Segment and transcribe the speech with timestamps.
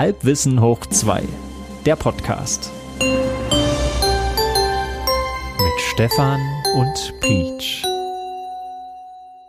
[0.00, 1.22] Halbwissen hoch 2,
[1.84, 2.72] der Podcast.
[3.00, 3.10] Mit
[5.92, 6.40] Stefan
[6.74, 7.84] und Peach.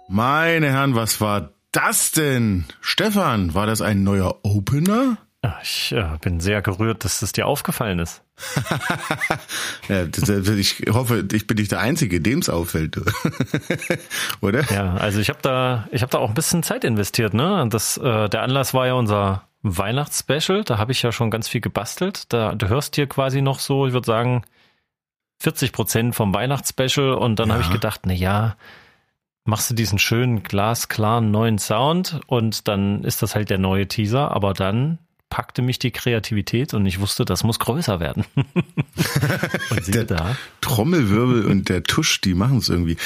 [0.10, 2.66] Meine Herren, was war das denn?
[2.82, 5.20] Stefan, war das ein neuer Opener?
[5.64, 8.21] Ich äh, bin sehr gerührt, dass es dir aufgefallen ist.
[9.88, 12.99] ja, ich hoffe, ich bin nicht der Einzige, dem es auffällt,
[14.41, 14.70] oder?
[14.70, 17.33] Ja, also ich habe da, ich habe da auch ein bisschen Zeit investiert.
[17.33, 20.64] Ne, das, äh, der Anlass war ja unser Weihnachtsspecial.
[20.64, 22.32] Da habe ich ja schon ganz viel gebastelt.
[22.33, 24.43] Da du hörst hier quasi noch so, ich würde sagen
[25.39, 27.14] 40 Prozent vom Weihnachtsspecial.
[27.14, 27.56] Und dann ja.
[27.56, 28.56] habe ich gedacht, na ja,
[29.43, 34.31] machst du diesen schönen glasklaren neuen Sound und dann ist das halt der neue Teaser.
[34.31, 35.00] Aber dann
[35.31, 38.25] packte mich die Kreativität und ich wusste, das muss größer werden.
[38.36, 40.36] und der da.
[40.59, 42.98] Trommelwirbel und der Tusch, die machen es irgendwie.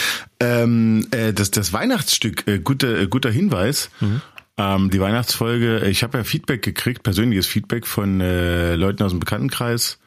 [0.42, 3.90] Ähm, äh, das, das Weihnachtsstück, äh, guter, äh, guter Hinweis.
[4.02, 4.22] Mhm.
[4.58, 9.20] Ähm, die Weihnachtsfolge, ich habe ja Feedback gekriegt, persönliches Feedback von äh, Leuten aus dem
[9.20, 10.00] Bekanntenkreis,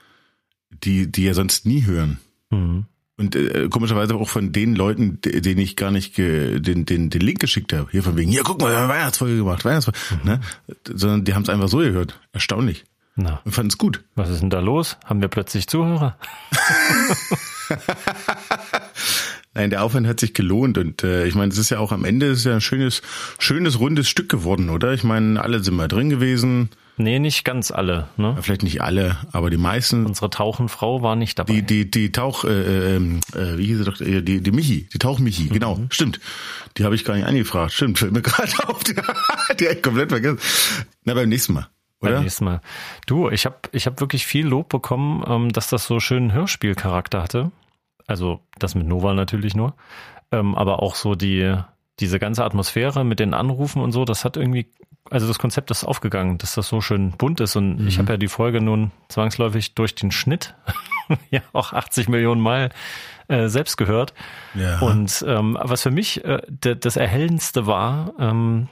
[0.71, 2.19] die, die ja sonst nie hören.
[2.51, 2.87] Mhm.
[3.19, 7.21] Und äh, komischerweise auch von den Leuten, denen ich gar nicht ge, den, den, den
[7.21, 7.89] Link geschickt habe.
[7.91, 9.99] Hier von wegen, ja, guck mal, wir haben Weihnachtsfolge gemacht, Weihnachtsfolge.
[10.23, 10.31] Mhm.
[10.31, 10.41] Ne?
[10.95, 12.19] Sondern die haben es einfach so gehört.
[12.33, 12.85] Erstaunlich.
[13.17, 13.41] Na.
[13.45, 14.05] Und fanden es gut.
[14.15, 14.97] Was ist denn da los?
[15.05, 16.17] Haben wir plötzlich Zuhörer?
[19.59, 22.05] Nein, der Aufwand hat sich gelohnt und äh, ich meine, es ist ja auch am
[22.05, 23.03] Ende ist ja ein schönes,
[23.41, 24.93] schönes rundes Stück geworden, oder?
[24.93, 26.71] Ich meine, alle sind mal drin gewesen.
[26.97, 28.07] Nee, nicht ganz alle.
[28.17, 28.35] Ne?
[28.37, 30.07] Ja, vielleicht nicht alle, aber die meisten.
[30.07, 31.55] Unsere Tauchenfrau war nicht dabei.
[31.55, 34.89] Die, die, die Tauch, äh, ähm, äh, wie hieß sie doch, äh, die, die Michi,
[34.93, 35.53] die Tauchmichi, mhm.
[35.53, 36.21] genau, stimmt.
[36.77, 39.83] Die habe ich gar nicht angefragt, stimmt, fällt mir gerade auf, die, die habe ich
[39.83, 40.39] komplett vergessen.
[41.03, 41.67] Na, beim nächsten Mal.
[42.01, 42.13] Oder?
[42.13, 42.61] Beim nächsten Mal.
[43.09, 47.25] Du, ich habe ich hab wirklich viel Lob bekommen, ähm, dass das so schön Hörspielcharakter
[47.25, 47.51] hatte.
[48.09, 49.75] Also das mit Nova natürlich nur.
[50.33, 51.55] Ähm, aber auch so die,
[52.01, 54.67] diese ganze Atmosphäre mit den Anrufen und so, das hat irgendwie
[55.11, 57.89] also das Konzept ist aufgegangen, dass das so schön bunt ist und mhm.
[57.89, 60.55] ich habe ja die Folge nun zwangsläufig durch den Schnitt
[61.31, 62.71] ja auch 80 Millionen Mal
[63.29, 64.15] äh, selbst gehört.
[64.55, 64.81] Ja.
[64.81, 68.69] Und ähm, was für mich äh, das Erhellendste war, ähm,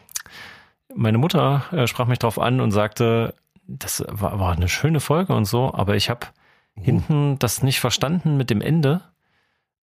[0.94, 3.34] meine Mutter äh, sprach mich darauf an und sagte,
[3.66, 6.26] das war, war eine schöne Folge und so, aber ich habe
[6.78, 6.82] uh.
[6.82, 9.02] hinten das nicht verstanden mit dem Ende.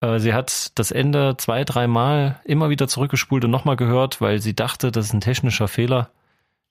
[0.01, 4.53] Äh, sie hat das Ende zwei, dreimal immer wieder zurückgespult und nochmal gehört, weil sie
[4.53, 6.09] dachte, das ist ein technischer Fehler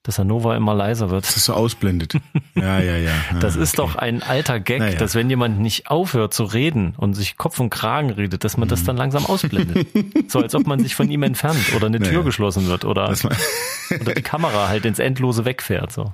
[0.03, 1.25] dass Nova immer leiser wird.
[1.25, 2.13] Das ist so ausblendet.
[2.53, 3.13] Ja, ja, ja.
[3.31, 3.91] Ah, das ist okay.
[3.93, 4.97] doch ein alter Gag, naja.
[4.97, 8.67] dass wenn jemand nicht aufhört zu reden und sich Kopf und Kragen redet, dass man
[8.67, 8.87] das mhm.
[8.87, 9.87] dann langsam ausblendet.
[10.27, 12.11] so als ob man sich von ihm entfernt oder eine naja.
[12.11, 13.15] Tür geschlossen wird oder,
[14.01, 15.93] oder die Kamera halt ins Endlose wegfährt.
[15.93, 16.13] So.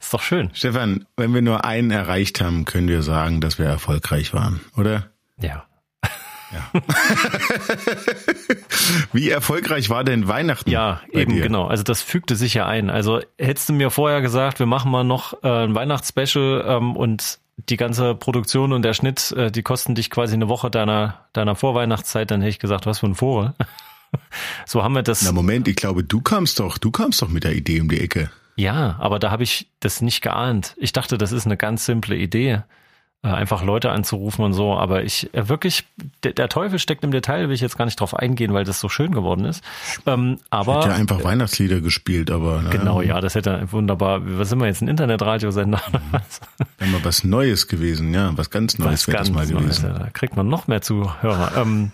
[0.00, 0.50] Ist doch schön.
[0.54, 5.10] Stefan, wenn wir nur einen erreicht haben, können wir sagen, dass wir erfolgreich waren, oder?
[5.38, 5.64] Ja.
[6.54, 6.80] Ja.
[9.12, 10.70] Wie erfolgreich war denn Weihnachten?
[10.70, 11.42] Ja, eben dir?
[11.42, 11.66] genau.
[11.66, 12.90] Also das fügte sich ja ein.
[12.90, 17.38] Also hättest du mir vorher gesagt, wir machen mal noch äh, ein Weihnachtsspecial ähm, und
[17.56, 21.54] die ganze Produktion und der Schnitt, äh, die kosten dich quasi eine Woche deiner deiner
[21.54, 23.54] Vorweihnachtszeit, dann hätte ich gesagt, was für ein Vogel.
[24.66, 25.22] so haben wir das.
[25.22, 28.00] Na Moment, ich glaube, du kamst doch, du kamst doch mit der Idee um die
[28.00, 28.30] Ecke.
[28.56, 30.74] Ja, aber da habe ich das nicht geahnt.
[30.78, 32.62] Ich dachte, das ist eine ganz simple Idee.
[33.24, 34.74] Äh, einfach Leute anzurufen und so.
[34.74, 35.84] Aber ich äh, wirklich,
[36.24, 38.90] der, Teufel steckt im Detail, will ich jetzt gar nicht drauf eingehen, weil das so
[38.90, 39.64] schön geworden ist.
[40.04, 44.20] Ähm, aber ich hätte ja einfach Weihnachtslieder gespielt, aber na, genau, ja, das hätte wunderbar.
[44.22, 45.80] Was sind wir jetzt ein Internetradiosender?
[46.78, 49.88] Wäre mal was Neues gewesen, ja, was ganz Neues wäre das mal gewesen.
[49.88, 51.52] Neues, da kriegt man noch mehr Zuhörer.
[51.56, 51.92] Ähm,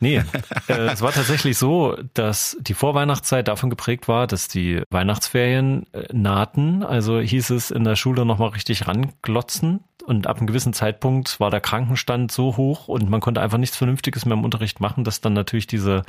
[0.00, 0.22] Nee,
[0.68, 6.04] äh, es war tatsächlich so, dass die Vorweihnachtszeit davon geprägt war, dass die Weihnachtsferien äh,
[6.12, 6.84] nahten.
[6.84, 9.80] Also hieß es in der Schule nochmal richtig ranglotzen.
[10.08, 13.76] Und ab einem gewissen Zeitpunkt war der Krankenstand so hoch und man konnte einfach nichts
[13.76, 16.02] Vernünftiges mehr im Unterricht machen, dass dann natürlich diese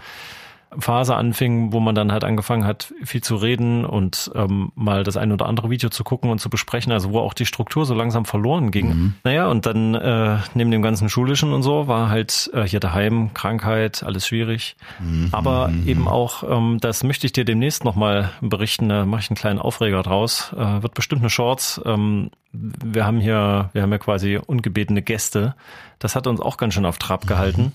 [0.77, 5.17] Phase anfing, wo man dann halt angefangen hat, viel zu reden und ähm, mal das
[5.17, 7.95] ein oder andere Video zu gucken und zu besprechen, also wo auch die Struktur so
[7.95, 8.87] langsam verloren ging.
[8.87, 9.13] Mhm.
[9.23, 13.33] Naja, und dann äh, neben dem ganzen Schulischen und so war halt äh, hier daheim
[13.33, 14.75] Krankheit, alles schwierig.
[14.99, 15.29] Mhm.
[15.31, 19.37] Aber eben auch, ähm, das möchte ich dir demnächst nochmal berichten, da mache ich einen
[19.37, 20.53] kleinen Aufreger draus.
[20.55, 21.81] Äh, wird bestimmt eine Shorts.
[21.85, 25.55] Ähm, wir haben hier, wir haben ja quasi ungebetene Gäste.
[25.97, 27.61] Das hat uns auch ganz schön auf Trab gehalten.
[27.61, 27.71] Mhm.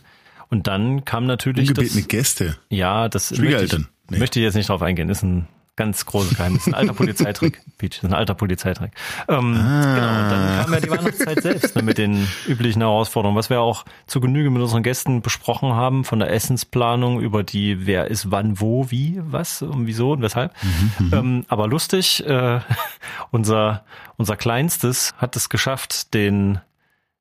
[0.51, 2.57] Und dann kam natürlich Ungebetene das, Gäste.
[2.69, 3.79] Ja, das möchte ich,
[4.11, 4.19] nee.
[4.19, 5.09] möchte ich jetzt nicht drauf eingehen.
[5.09, 6.67] Ist ein ganz großes Geheimnis.
[6.67, 7.61] Ein alter Polizeitrick.
[7.79, 8.93] Peach, ist ein alter Polizeitrick.
[9.29, 9.95] Ähm, ah.
[9.95, 13.61] Genau, und dann kam ja die Weihnachtszeit selbst ne, mit den üblichen Herausforderungen, was wir
[13.61, 18.31] auch zu Genüge mit unseren Gästen besprochen haben, von der Essensplanung über die, wer ist
[18.31, 20.53] wann, wo, wie, was und wieso und weshalb.
[20.99, 21.11] Mhm.
[21.13, 22.61] ähm, aber lustig, äh,
[23.33, 23.85] unser,
[24.17, 26.61] unser Kleinstes hat es geschafft, den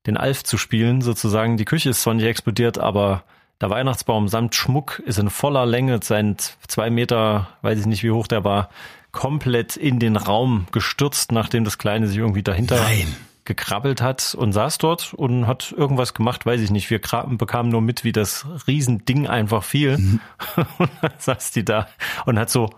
[0.06, 1.58] den Alf zu spielen, sozusagen.
[1.58, 3.24] Die Küche ist zwar nicht explodiert, aber
[3.62, 6.36] der Weihnachtsbaum samt Schmuck ist in voller Länge, sein
[6.68, 8.70] zwei Meter, weiß ich nicht, wie hoch der war,
[9.12, 13.16] komplett in den Raum gestürzt, nachdem das Kleine sich irgendwie dahinter Nein.
[13.46, 16.90] gekrabbelt hat und saß dort und hat irgendwas gemacht, weiß ich nicht.
[16.90, 19.98] Wir bekamen nur mit, wie das Riesending einfach fiel.
[19.98, 20.20] Mhm.
[20.80, 21.88] und dann saß die da
[22.26, 22.70] und hat so,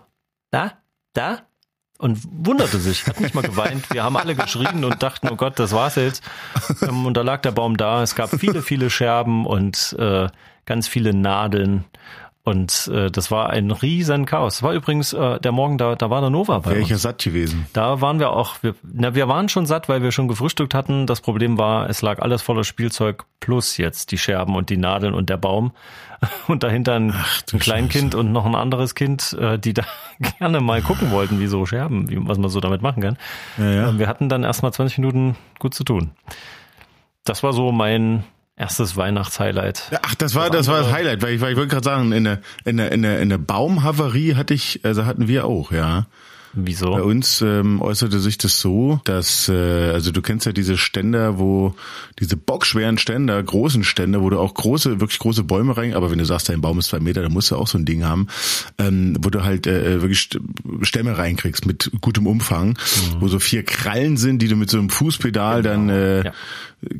[0.50, 0.74] da,
[1.14, 1.40] da,
[1.98, 3.90] und wunderte sich, hat nicht mal geweint.
[3.92, 6.22] Wir haben alle geschrien und dachten, oh Gott, das war's jetzt.
[6.82, 8.02] Ähm, und da lag der Baum da.
[8.02, 10.28] Es gab viele, viele Scherben und äh,
[10.66, 11.84] ganz viele Nadeln.
[12.46, 14.54] Und äh, das war ein riesen Chaos.
[14.54, 16.96] Das war übrigens äh, der Morgen, da, da war der Nova bei Wäre ich ja
[16.96, 17.66] satt gewesen.
[17.72, 21.08] Da waren wir auch, wir, na, wir waren schon satt, weil wir schon gefrühstückt hatten.
[21.08, 25.12] Das Problem war, es lag alles voller Spielzeug plus jetzt die Scherben und die Nadeln
[25.12, 25.72] und der Baum.
[26.46, 28.18] Und dahinter ein, Ach, ein Kleinkind Scheiße.
[28.18, 29.82] und noch ein anderes Kind, äh, die da
[30.38, 33.18] gerne mal gucken wollten, wie so Scherben, wie, was man so damit machen kann.
[33.58, 33.98] Ja, ja.
[33.98, 36.12] Wir hatten dann erstmal 20 Minuten gut zu tun.
[37.24, 38.24] Das war so mein
[38.56, 39.82] erstes Weihnachtshighlight.
[40.02, 42.12] Ach, das war das, das war das Highlight, weil ich, weil ich wollte gerade sagen,
[42.12, 45.72] in der in der in der in der Baumhavarie hatte ich, also hatten wir auch,
[45.72, 46.06] ja.
[46.58, 46.92] Wieso?
[46.92, 51.38] Bei uns ähm, äußerte sich das so, dass, äh, also du kennst ja diese Ständer,
[51.38, 51.74] wo,
[52.18, 56.18] diese bockschweren Ständer, großen Ständer, wo du auch große, wirklich große Bäume rein, aber wenn
[56.18, 58.28] du sagst, dein Baum ist zwei Meter, dann musst du auch so ein Ding haben,
[58.78, 60.30] ähm, wo du halt äh, wirklich
[60.80, 63.20] Stämme reinkriegst mit gutem Umfang, mhm.
[63.20, 65.74] wo so vier Krallen sind, die du mit so einem Fußpedal genau.
[65.74, 66.32] dann äh, ja.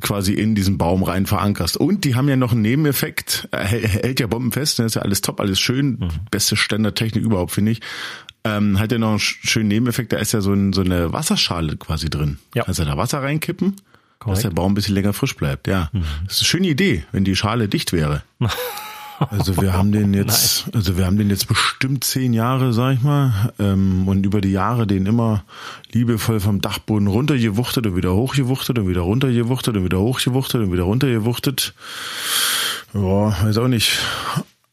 [0.01, 1.79] quasi in diesen Baum rein verankerst.
[1.79, 4.85] Und die haben ja noch einen Nebeneffekt, hält ja bombenfest, ne?
[4.85, 6.09] ist ja alles top, alles schön, mhm.
[6.31, 7.81] beste Ständertechnik überhaupt, finde ich
[8.47, 11.77] ähm, hat ja noch einen schönen Nebeneffekt, da ist ja so, ein, so eine Wasserschale
[11.77, 12.39] quasi drin.
[12.55, 12.65] Ja.
[12.65, 13.77] Kannst du da Wasser reinkippen,
[14.19, 14.37] Korrekt.
[14.37, 15.67] dass der Baum ein bisschen länger frisch bleibt.
[15.69, 16.05] Ja, mhm.
[16.27, 18.23] das ist eine schöne Idee, wenn die Schale dicht wäre.
[19.19, 23.03] Also wir haben den jetzt, also wir haben den jetzt bestimmt zehn Jahre, sag ich
[23.03, 25.45] mal, ähm, und über die Jahre den immer
[25.93, 30.83] liebevoll vom Dachboden runtergewuchtet und wieder hochgewuchtet und wieder runtergewuchtet und wieder hochgewuchtet und wieder
[30.83, 31.75] runtergewuchtet.
[32.93, 33.99] Ja, weiß auch nicht.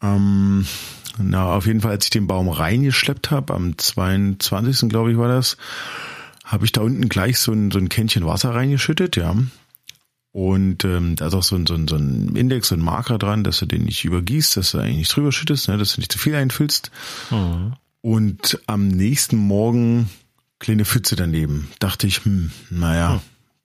[0.01, 0.65] Ähm,
[1.18, 4.89] na, auf jeden Fall, als ich den Baum reingeschleppt habe, am 22.
[4.89, 5.57] glaube ich war das,
[6.44, 9.36] habe ich da unten gleich so ein, so ein Kännchen Wasser reingeschüttet, ja.
[10.31, 13.19] Und ähm, da ist auch so ein, so, ein, so ein Index, so ein Marker
[13.19, 16.01] dran, dass du den nicht übergießt, dass du eigentlich nicht drüber schüttest, ne, dass du
[16.01, 16.89] nicht zu viel einfüllst.
[17.30, 17.74] Mhm.
[18.01, 20.10] Und am nächsten Morgen
[20.60, 21.69] kleine Pfütze daneben.
[21.80, 23.21] Dachte ich, hm, naja,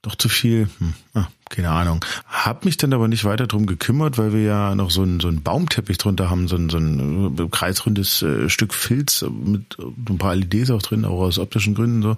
[0.09, 2.05] doch zu viel, hm, ah, keine Ahnung.
[2.27, 5.29] Hab mich dann aber nicht weiter drum gekümmert, weil wir ja noch so ein, so
[5.29, 10.19] ein Baumteppich drunter haben, so ein, so ein äh, kreisrundes äh, Stück Filz mit ein
[10.19, 12.17] paar LEDs auch drin, auch aus optischen Gründen so.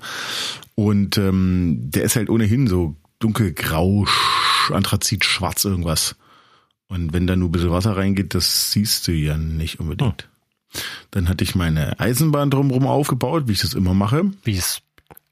[0.77, 4.07] Und ähm, der ist halt ohnehin so dunkelgrau,
[4.73, 6.15] Anthrazit, schwarz irgendwas.
[6.87, 10.23] Und wenn da nur ein bisschen Wasser reingeht, das siehst du ja nicht unbedingt.
[10.23, 10.31] Hm.
[11.11, 14.31] Dann hatte ich meine Eisenbahn drumherum aufgebaut, wie ich das immer mache.
[14.45, 14.83] Wie es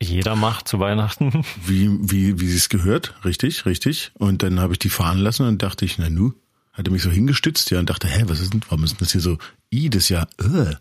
[0.03, 1.45] jeder macht zu Weihnachten.
[1.65, 4.13] Wie, wie, wie sie es gehört, richtig, richtig.
[4.15, 6.35] Und dann habe ich die fahren lassen und dachte ich, na nu,
[6.73, 9.21] hatte mich so hingestützt, ja, und dachte, hä, was ist denn, warum ist das hier
[9.21, 9.39] so,
[9.73, 10.77] i, das ja, äh.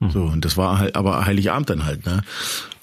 [0.00, 0.10] Hm.
[0.10, 2.22] So, und das war halt, aber Heiligabend dann halt, ne?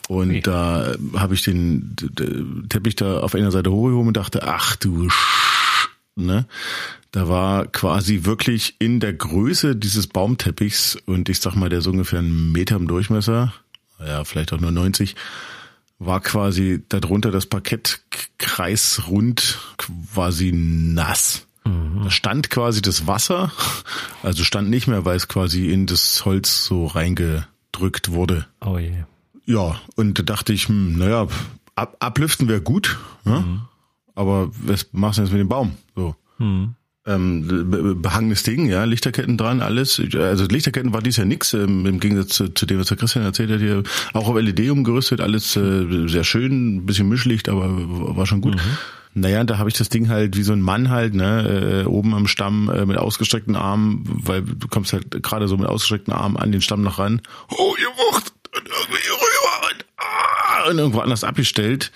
[0.08, 0.42] Und okay.
[0.42, 5.10] da habe ich den, den Teppich da auf einer Seite hochgehoben und dachte, ach du
[5.10, 6.46] Sch ne?
[7.12, 11.88] Da war quasi wirklich in der Größe dieses Baumteppichs und ich sag mal, der ist
[11.88, 13.54] ungefähr einen Meter im Durchmesser,
[14.00, 15.16] ja, vielleicht auch nur 90,
[16.04, 18.02] war quasi darunter das Parkett
[18.40, 21.46] kreisrund quasi nass.
[21.64, 22.02] Mhm.
[22.04, 23.52] Da stand quasi das Wasser,
[24.24, 28.48] also stand nicht mehr, weil es quasi in das Holz so reingedrückt wurde.
[28.62, 29.04] Oh je.
[29.46, 31.28] Ja, und da dachte ich, hm, naja,
[31.76, 33.42] ab, ablüften wäre gut, ja?
[33.42, 33.62] Mhm.
[34.16, 35.78] aber was machst du jetzt mit dem Baum?
[35.96, 36.16] So.
[36.40, 40.02] Mhm ähm, behangenes Ding, ja, Lichterketten dran, alles.
[40.16, 43.26] Also Lichterketten war dies ja nix, ähm, im Gegensatz zu, zu, dem, was der Christian
[43.26, 43.84] erzählt hat hier.
[44.14, 47.70] Auch auf LED umgerüstet, alles äh, sehr schön, ein bisschen Mischlicht, aber
[48.16, 48.56] war schon gut.
[48.56, 48.78] Mhm.
[49.14, 52.14] Naja, da habe ich das Ding halt wie so ein Mann halt, ne, äh, oben
[52.14, 56.38] am Stamm äh, mit ausgestreckten Armen, weil du kommst halt gerade so mit ausgestreckten Armen
[56.38, 57.22] an den Stamm noch ran.
[57.50, 58.34] Oh, ihr Wucht!
[58.54, 61.92] Und irgendwie rüber und, ah, und irgendwo anders abgestellt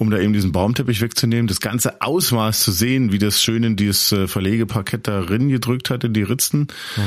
[0.00, 3.76] um da eben diesen Baumteppich wegzunehmen, das ganze Ausmaß zu sehen, wie das schön in
[3.76, 6.68] dieses äh, Verlegeparkett da drin gedrückt hat, in die Ritzen.
[6.96, 7.02] Mhm.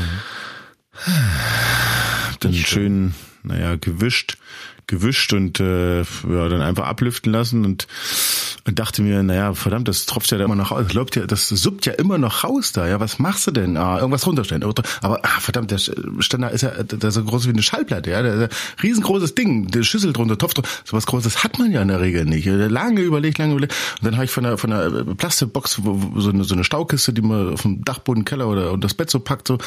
[2.39, 4.37] Dann schön, naja, gewischt,
[4.87, 7.87] gewischt und äh, ja, dann einfach ablüften lassen und
[8.65, 10.83] und dachte mir, naja, verdammt, das tropft ja da immer noch raus.
[10.85, 12.87] Das, läuft ja, das suppt ja immer noch raus da.
[12.87, 13.75] Ja, was machst du denn?
[13.75, 14.63] Ah, irgendwas runterstellen.
[14.63, 18.09] Aber ah, verdammt, der Ständer ist ja der ist so groß wie eine Schallplatte.
[18.11, 18.49] Ja, der, der
[18.81, 20.69] riesengroßes Ding, der Schüssel drunter, Topf drunter.
[20.85, 22.45] So was Großes hat man ja in der Regel nicht.
[22.45, 23.75] Lange überlegt, lange überlegt.
[23.99, 25.81] Und dann habe ich von der von der Plastikbox
[26.15, 29.09] so eine, so eine Staukiste, die man auf dem Dachboden, Keller oder und das Bett
[29.09, 29.57] so packt, so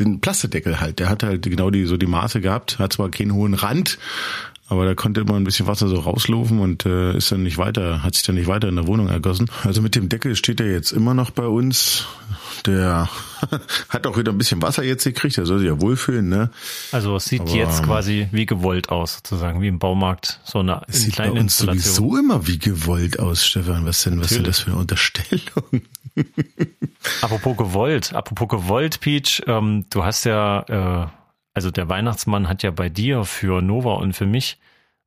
[0.00, 0.98] den Plastideckel halt.
[0.98, 3.98] Der hat halt genau die so die Maße gehabt, hat zwar keinen hohen Rand,
[4.70, 8.04] aber da konnte immer ein bisschen Wasser so rauslaufen und äh, ist dann nicht weiter,
[8.04, 9.50] hat sich dann nicht weiter in der Wohnung ergossen.
[9.64, 12.06] Also mit dem Deckel steht er jetzt immer noch bei uns.
[12.66, 13.08] Der
[13.88, 16.50] hat auch wieder ein bisschen Wasser jetzt gekriegt, der soll sich ja wohlfühlen, ne?
[16.92, 20.82] Also es sieht aber, jetzt quasi wie gewollt aus, sozusagen, wie im Baumarkt, so eine
[20.86, 23.84] es sieht kleine bei uns sowieso immer wie gewollt aus, Stefan.
[23.86, 25.82] Was denn, was ist denn das für eine Unterstellung?
[27.22, 31.19] apropos gewollt, apropos gewollt, Peach, ähm, du hast ja, äh,
[31.54, 34.58] also der Weihnachtsmann hat ja bei dir für Nova und für mich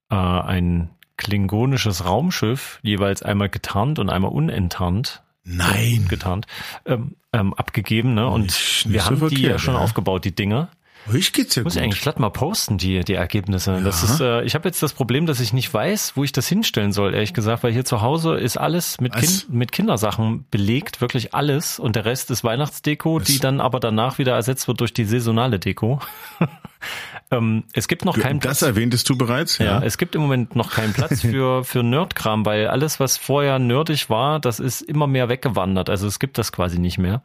[0.10, 5.24] äh, ein klingonisches Raumschiff, jeweils einmal getarnt und einmal unenttarnt.
[5.46, 6.06] Nein.
[6.10, 6.48] Getarnt,
[6.86, 8.28] ähm, ähm, abgegeben, ne?
[8.28, 9.82] Und nicht, wir haben so die ja schon ja.
[9.82, 10.70] aufgebaut, die Dinge.
[11.12, 11.80] Ich geht's ja Muss gut.
[11.80, 13.74] ich eigentlich glatt mal posten, die, die Ergebnisse.
[13.74, 13.82] Ja.
[13.82, 16.48] Das ist, äh, ich habe jetzt das Problem, dass ich nicht weiß, wo ich das
[16.48, 21.02] hinstellen soll, ehrlich gesagt, weil hier zu Hause ist alles mit, kind, mit Kindersachen belegt,
[21.02, 21.80] wirklich alles.
[21.80, 23.28] Und der Rest ist Weihnachtsdeko, Was?
[23.28, 26.00] die dann aber danach wieder ersetzt wird durch die saisonale Deko.
[27.32, 28.60] ähm, es gibt noch keinen Platz.
[28.60, 29.66] Das erwähntest du bereits, ja.
[29.66, 29.84] ja.
[29.84, 34.10] Es gibt im Moment noch keinen Platz für, für Nerdkram, weil alles, was vorher nerdig
[34.10, 35.90] war, das ist immer mehr weggewandert.
[35.90, 37.24] Also es gibt das quasi nicht mehr.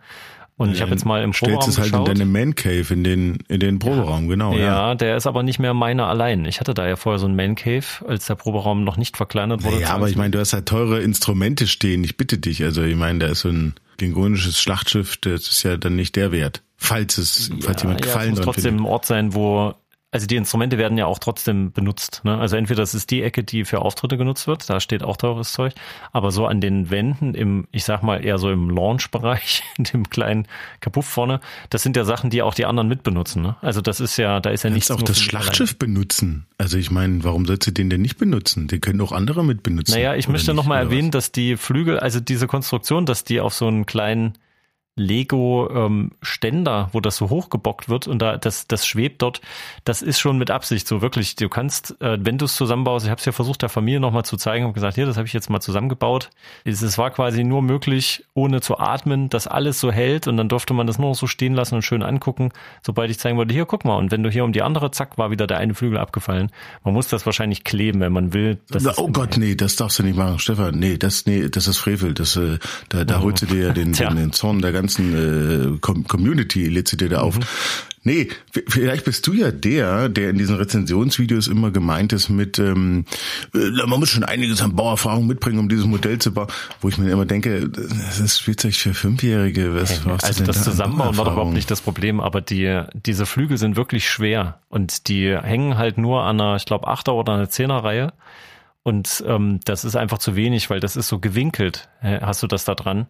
[0.58, 2.08] Und ich habe jetzt mal im Proberaum Stellst es halt geschaut.
[2.08, 4.30] in deine Man Cave, in den, in den Proberaum, ja.
[4.30, 4.52] genau.
[4.54, 6.44] Ja, ja, der ist aber nicht mehr meiner allein.
[6.46, 9.62] Ich hatte da ja vorher so einen Man Cave, als der Proberaum noch nicht verkleinert
[9.62, 9.80] wurde.
[9.80, 12.02] Ja, aber ich meine, du hast halt teure Instrumente stehen.
[12.02, 12.64] Ich bitte dich.
[12.64, 16.32] Also ich meine, da ist so ein klingonisches Schlachtschiff, das ist ja dann nicht der
[16.32, 16.62] Wert.
[16.76, 19.74] Falls es, falls jemand gefallen ja, es muss trotzdem ein Ort sein, wo
[20.10, 22.22] also die Instrumente werden ja auch trotzdem benutzt.
[22.24, 22.38] Ne?
[22.38, 25.52] Also entweder das ist die Ecke, die für Auftritte genutzt wird, da steht auch teures
[25.52, 25.74] Zeug,
[26.12, 30.08] aber so an den Wänden im, ich sag mal eher so im Launch-Bereich, in dem
[30.08, 30.46] kleinen
[30.80, 33.42] Kapuff vorne, das sind ja Sachen, die auch die anderen mitbenutzen.
[33.42, 33.56] Ne?
[33.60, 34.90] Also das ist ja, da ist ja nichts.
[34.90, 35.94] auch das Schlachtschiff allein.
[35.94, 36.46] benutzen.
[36.56, 38.66] Also ich meine, warum sollst du den denn nicht benutzen?
[38.66, 39.92] Den können auch andere mit benutzen.
[39.92, 43.66] Naja, ich möchte nochmal erwähnen, dass die Flügel, also diese Konstruktion, dass die auf so
[43.66, 44.38] einen kleinen
[44.98, 49.40] Lego-Ständer, ähm, wo das so hochgebockt wird und da das, das schwebt dort,
[49.84, 51.36] das ist schon mit Absicht so wirklich.
[51.36, 54.24] Du kannst, äh, wenn du es zusammenbaust, ich habe es ja versucht, der Familie nochmal
[54.24, 56.30] zu zeigen, habe gesagt, hier, das habe ich jetzt mal zusammengebaut.
[56.64, 60.74] Es war quasi nur möglich, ohne zu atmen, dass alles so hält und dann durfte
[60.74, 62.50] man das nur noch so stehen lassen und schön angucken,
[62.82, 65.18] sobald ich zeigen wollte, hier, guck mal, und wenn du hier um die andere, zack,
[65.18, 66.50] war wieder der eine Flügel abgefallen.
[66.84, 68.58] Man muss das wahrscheinlich kleben, wenn man will.
[68.96, 70.78] Oh Gott, nee, das darfst du nicht machen, Stefan.
[70.78, 72.14] Nee, das, nee, das ist Frevel.
[72.14, 73.22] Das, äh, da, da oh.
[73.24, 76.96] holst du dir ja den, den, den Zorn der ganzen ganzen äh, Community lädst du
[76.96, 77.38] dir da auf.
[77.38, 77.44] Mhm.
[78.04, 78.28] Nee,
[78.68, 83.04] vielleicht bist du ja der, der in diesen Rezensionsvideos immer gemeint ist mit, ähm,
[83.54, 86.46] äh, man muss schon einiges an Bauerfahrung mitbringen, um dieses Modell zu bauen,
[86.80, 89.74] wo ich mir immer denke, das ist Spielzeug für Fünfjährige.
[89.74, 93.26] Was, was also das da Zusammenbauen war doch überhaupt nicht das Problem, aber die, diese
[93.26, 97.34] Flügel sind wirklich schwer und die hängen halt nur an einer, ich glaube, Achter- oder
[97.34, 98.14] einer Zehnerreihe.
[98.84, 101.90] Und ähm, das ist einfach zu wenig, weil das ist so gewinkelt.
[102.00, 103.06] Hast du das da dran?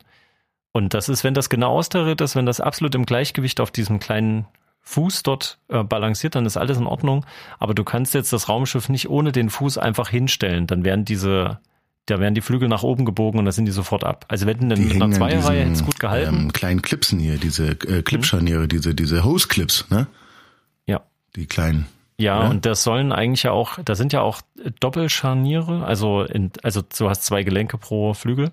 [0.78, 3.98] Und das ist, wenn das genau austariert ist, wenn das absolut im Gleichgewicht auf diesem
[3.98, 4.46] kleinen
[4.82, 7.26] Fuß dort äh, balanciert, dann ist alles in Ordnung.
[7.58, 10.68] Aber du kannst jetzt das Raumschiff nicht ohne den Fuß einfach hinstellen.
[10.68, 11.58] Dann werden diese,
[12.06, 14.24] da werden die Flügel nach oben gebogen und dann sind die sofort ab.
[14.28, 16.42] Also wenn dann in einer Zweierreihe hätte es gut gehalten.
[16.42, 18.68] Ähm, kleinen Clipsen hier, diese äh, Clipscharniere, mhm.
[18.68, 20.06] diese, diese Hose-Clips, ne?
[20.86, 21.00] Ja.
[21.34, 21.86] Die kleinen.
[22.18, 24.42] Ja, ja, und das sollen eigentlich ja auch, da sind ja auch
[24.78, 28.52] Doppelscharniere, also in, also du hast zwei Gelenke pro Flügel.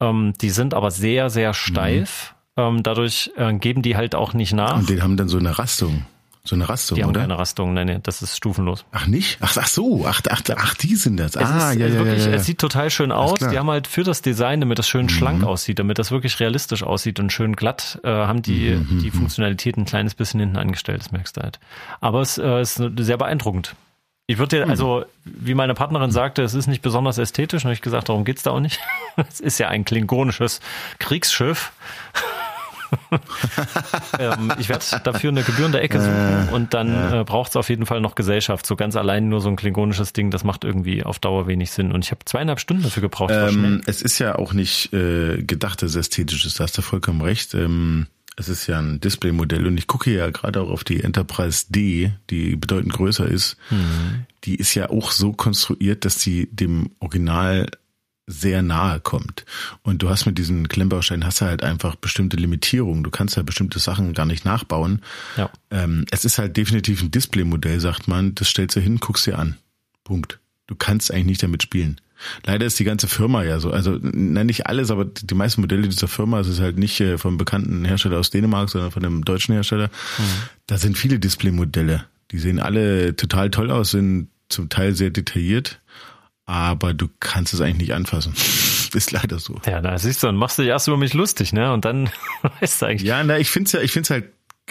[0.00, 2.34] Ähm, die sind aber sehr, sehr steif.
[2.56, 2.62] Mhm.
[2.62, 4.76] Ähm, dadurch äh, geben die halt auch nicht nach.
[4.76, 6.06] Und die haben dann so eine Rastung.
[6.46, 7.20] So eine Rastung, die oder?
[7.22, 8.84] haben keine Rastung, nein, nein, das ist stufenlos.
[8.92, 9.38] Ach nicht?
[9.40, 11.36] Ach, ach so, ach, ach, ach, die sind das.
[11.36, 12.36] Es ah, ist, ja, ja, wirklich, ja, ja.
[12.36, 13.38] Es sieht total schön aus.
[13.38, 15.08] Die haben halt für das Design, damit das schön mhm.
[15.08, 18.98] schlank aussieht, damit das wirklich realistisch aussieht und schön glatt, äh, haben die mhm, mhm
[19.00, 19.14] die mhm.
[19.14, 21.60] Funktionalität ein kleines bisschen hinten angestellt, das merkst du halt.
[22.02, 23.74] Aber es äh, ist sehr beeindruckend.
[24.26, 24.70] Ich würde dir, hm.
[24.70, 28.42] also, wie meine Partnerin sagte, es ist nicht besonders ästhetisch, und ich gesagt, darum geht's
[28.42, 28.80] da auch nicht.
[29.28, 30.60] es ist ja ein klingonisches
[30.98, 31.72] Kriegsschiff.
[34.18, 37.20] ähm, ich werde dafür eine gebührende Ecke suchen und dann ja.
[37.20, 38.66] äh, braucht es auf jeden Fall noch Gesellschaft.
[38.66, 41.92] So ganz allein nur so ein klingonisches Ding, das macht irgendwie auf Dauer wenig Sinn.
[41.92, 43.32] Und ich habe zweieinhalb Stunden dafür gebraucht.
[43.32, 46.60] Ähm, es ist ja auch nicht äh, gedacht, dass es ästhetisch ist.
[46.60, 47.52] Da hast du vollkommen recht.
[47.54, 51.66] Ähm, es ist ja ein Displaymodell und ich gucke ja gerade auch auf die Enterprise
[51.68, 53.56] D, die bedeutend größer ist.
[53.70, 54.26] Mhm.
[54.44, 57.68] Die ist ja auch so konstruiert, dass sie dem Original
[58.26, 59.44] sehr nahe kommt.
[59.82, 63.04] Und du hast mit diesen Klemmbausteinen hast du halt einfach bestimmte Limitierungen.
[63.04, 65.02] Du kannst ja bestimmte Sachen gar nicht nachbauen.
[65.36, 65.50] Ja.
[65.70, 68.34] Ähm, es ist halt definitiv ein Displaymodell, sagt man.
[68.34, 69.56] Das stellst du hin, guckst dir an.
[70.04, 70.40] Punkt.
[70.66, 72.00] Du kannst eigentlich nicht damit spielen.
[72.44, 73.70] Leider ist die ganze Firma ja so.
[73.70, 77.18] Also na, nicht alles, aber die meisten Modelle dieser Firma, es ist halt nicht äh,
[77.18, 79.88] vom bekannten Hersteller aus Dänemark, sondern von einem deutschen Hersteller.
[80.18, 80.22] Mhm.
[80.66, 82.04] Da sind viele Displaymodelle.
[82.30, 85.80] Die sehen alle total toll aus, sind zum Teil sehr detailliert,
[86.46, 88.34] aber du kannst es eigentlich nicht anfassen.
[88.94, 89.60] ist leider so.
[89.66, 91.72] Ja, da siehst du, und machst du dich erst über mich lustig, ne?
[91.72, 92.10] Und dann
[92.60, 93.08] weißt du eigentlich.
[93.08, 94.26] Ja, na, ich find's ja, ich find's halt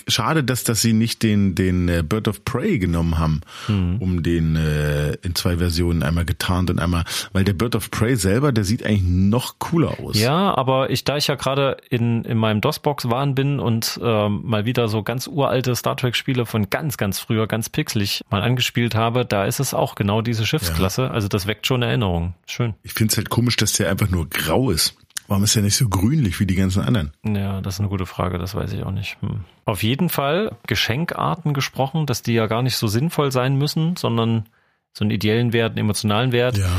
[0.07, 3.97] schade, dass, dass sie nicht den, den äh, Bird of Prey genommen haben, mhm.
[3.99, 8.15] um den äh, in zwei Versionen einmal getarnt und einmal, weil der Bird of Prey
[8.15, 10.19] selber, der sieht eigentlich noch cooler aus.
[10.19, 14.65] Ja, aber ich, da ich ja gerade in, in meinem DOS-Box-Wahn bin und ähm, mal
[14.65, 19.25] wieder so ganz uralte Star Trek-Spiele von ganz, ganz früher, ganz pixelig mal angespielt habe,
[19.25, 21.03] da ist es auch genau diese Schiffsklasse.
[21.03, 21.11] Ja.
[21.11, 22.33] Also das weckt schon Erinnerungen.
[22.47, 22.73] Schön.
[22.83, 24.95] Ich finde es halt komisch, dass der einfach nur grau ist.
[25.27, 27.11] Warum ist er nicht so grünlich wie die ganzen anderen?
[27.23, 29.17] Ja, das ist eine gute Frage, das weiß ich auch nicht.
[29.21, 29.45] Hm.
[29.65, 34.45] Auf jeden Fall Geschenkarten gesprochen, dass die ja gar nicht so sinnvoll sein müssen, sondern
[34.93, 36.57] so einen ideellen Wert, einen emotionalen Wert.
[36.57, 36.69] Ja.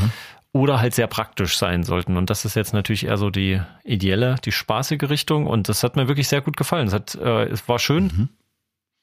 [0.51, 2.15] Oder halt sehr praktisch sein sollten.
[2.15, 5.47] Und das ist jetzt natürlich eher so die ideelle, die spaßige Richtung.
[5.47, 6.87] Und das hat mir wirklich sehr gut gefallen.
[6.87, 8.05] Es, hat, äh, es war schön.
[8.05, 8.29] Mhm.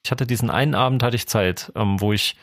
[0.02, 2.36] Ich hatte diesen einen Abend, hatte ich Zeit, ähm, wo ich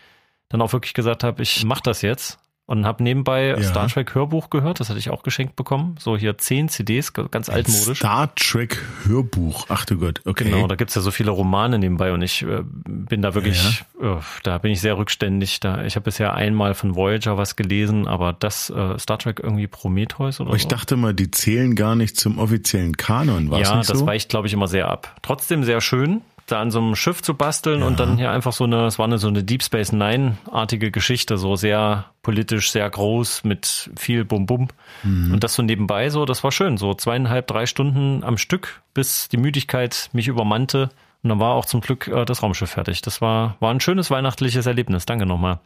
[0.47, 2.39] dann auch wirklich gesagt habe, ich mache das jetzt
[2.69, 3.63] und habe nebenbei ja.
[3.63, 5.95] Star Trek Hörbuch gehört, das hatte ich auch geschenkt bekommen.
[5.97, 7.97] So hier zehn CDs, ganz altmodisch.
[7.97, 10.43] Star Trek Hörbuch, ach du Gott, okay.
[10.43, 14.17] Genau, da gibt's ja so viele Romane nebenbei und ich äh, bin da wirklich, ja.
[14.17, 15.59] äh, da bin ich sehr rückständig.
[15.59, 19.65] Da, ich habe bisher einmal von Voyager was gelesen, aber das äh, Star Trek irgendwie
[19.65, 20.69] Prometheus oder Ich so.
[20.69, 24.05] dachte mal, die zählen gar nicht zum offiziellen Kanon, war Ja, das so?
[24.05, 25.15] weicht, glaube ich, immer sehr ab.
[25.23, 27.87] Trotzdem sehr schön da an so einem Schiff zu basteln ja.
[27.87, 31.37] und dann hier einfach so eine, es war eine so eine Deep Space Nine-artige Geschichte,
[31.37, 34.67] so sehr politisch, sehr groß, mit viel Bum-Bum.
[35.03, 35.33] Mhm.
[35.33, 36.77] Und das so nebenbei so, das war schön.
[36.77, 40.89] So zweieinhalb, drei Stunden am Stück, bis die Müdigkeit mich übermannte.
[41.21, 43.01] Und dann war auch zum Glück äh, das Raumschiff fertig.
[43.01, 45.05] Das war, war ein schönes weihnachtliches Erlebnis.
[45.05, 45.59] Danke nochmal.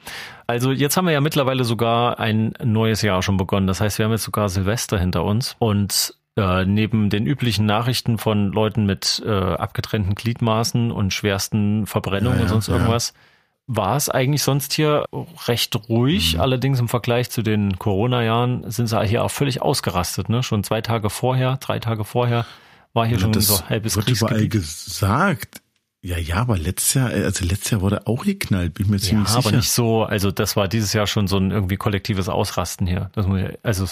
[0.48, 3.68] Also jetzt haben wir ja mittlerweile sogar ein neues Jahr schon begonnen.
[3.68, 5.56] Das heißt, wir haben jetzt sogar Silvester hinter uns.
[5.60, 12.40] Und äh, neben den üblichen Nachrichten von Leuten mit äh, abgetrennten Gliedmaßen und schwersten Verbrennungen
[12.40, 13.76] ja, ja, und sonst irgendwas, ja.
[13.76, 15.06] war es eigentlich sonst hier
[15.48, 16.36] recht ruhig.
[16.36, 16.42] Mhm.
[16.42, 20.30] Allerdings im Vergleich zu den Corona-Jahren sind sie hier auch völlig ausgerastet.
[20.30, 20.42] Ne?
[20.42, 22.46] Schon zwei Tage vorher, drei Tage vorher
[22.94, 25.62] war hier schon so halbes wird überall gesagt.
[26.06, 29.30] Ja, ja, aber letztes Jahr, also letztes Jahr wurde auch geknallt, bin ich mir ziemlich
[29.30, 29.48] ja, sicher.
[29.48, 33.10] aber nicht so, also das war dieses Jahr schon so ein irgendwie kollektives Ausrasten hier.
[33.14, 33.86] Das muss ich, also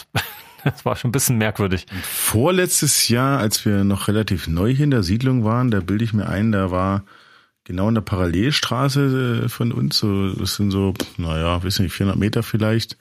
[0.71, 1.85] Das war schon ein bisschen merkwürdig.
[2.03, 6.13] Vorletztes Jahr, als wir noch relativ neu hier in der Siedlung waren, da bilde ich
[6.13, 7.03] mir ein, da war
[7.63, 12.19] genau in der Parallelstraße äh, von uns, so, das sind so, naja, wissen nicht, 400
[12.19, 12.97] Meter vielleicht,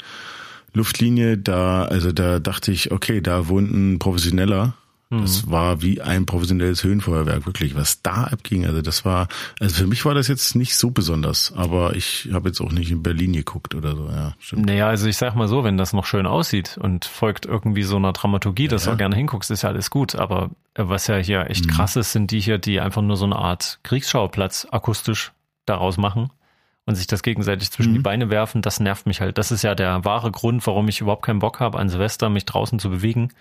[0.73, 4.75] Luftlinie, da, also da dachte ich, okay, da wohnt ein Professioneller
[5.11, 5.51] das mhm.
[5.51, 8.65] war wie ein professionelles Höhenfeuerwerk, wirklich, was da abging.
[8.65, 9.27] Also das war,
[9.59, 12.93] also für mich war das jetzt nicht so besonders, aber ich habe jetzt auch nicht
[12.93, 14.35] in Berlin geguckt oder so, ja.
[14.39, 14.67] Stimmt.
[14.67, 17.97] Naja, also ich sag mal so, wenn das noch schön aussieht und folgt irgendwie so
[17.97, 20.15] einer Dramaturgie, dass ja, du auch gerne hinguckst, ist ja alles gut.
[20.15, 21.71] Aber was ja hier echt mhm.
[21.71, 25.33] krass ist, sind die hier, die einfach nur so eine Art Kriegsschauplatz akustisch
[25.67, 26.31] daraus machen
[26.87, 27.97] und sich das gegenseitig zwischen mhm.
[27.97, 29.39] die Beine werfen, das nervt mich halt.
[29.39, 32.45] Das ist ja der wahre Grund, warum ich überhaupt keinen Bock habe, an Silvester mich
[32.45, 33.33] draußen zu bewegen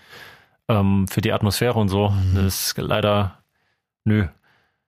[0.70, 2.10] ähm, für die Atmosphäre und so.
[2.10, 2.36] Mhm.
[2.36, 3.40] Das ist leider
[4.06, 4.28] nö.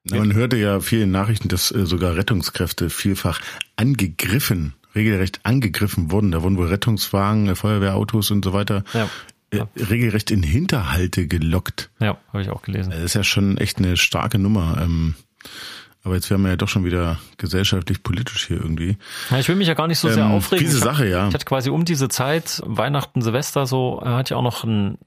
[0.04, 3.42] Na, man hörte ja vielen Nachrichten, dass äh, sogar Rettungskräfte vielfach
[3.76, 6.32] angegriffen, regelrecht angegriffen wurden.
[6.32, 9.10] Da wurden wohl Rettungswagen, äh, Feuerwehrautos und so weiter ja.
[9.52, 11.92] Äh, regelrecht in Hinterhalte gelockt.
[12.00, 12.92] Ja, habe ich auch gelesen.
[12.92, 14.80] Das ist ja schon echt eine starke Nummer.
[14.82, 15.16] Ähm,
[16.04, 18.98] aber jetzt werden wir ja doch schon wieder gesellschaftlich politisch hier irgendwie.
[19.30, 20.66] Ja, ich will mich ja gar nicht so sehr ähm, aufregen.
[20.66, 21.28] Diese Sache, ja.
[21.28, 24.98] Ich hatte quasi um diese Zeit, Weihnachten, Silvester so, hatte ich auch noch ein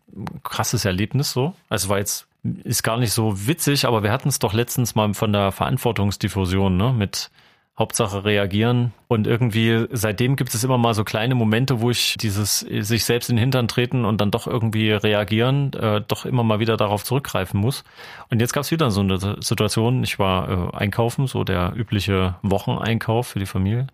[0.44, 1.54] krasses Erlebnis so.
[1.68, 2.26] Also war jetzt,
[2.62, 6.76] ist gar nicht so witzig, aber wir hatten es doch letztens mal von der Verantwortungsdiffusion,
[6.76, 7.30] ne, mit
[7.76, 8.92] Hauptsache reagieren.
[9.08, 13.30] Und irgendwie seitdem gibt es immer mal so kleine Momente, wo ich dieses sich selbst
[13.30, 17.02] in den Hintern treten und dann doch irgendwie reagieren, äh, doch immer mal wieder darauf
[17.02, 17.82] zurückgreifen muss.
[18.30, 20.04] Und jetzt gab es wieder so eine Situation.
[20.04, 23.88] Ich war äh, einkaufen, so der übliche Wocheneinkauf für die Familie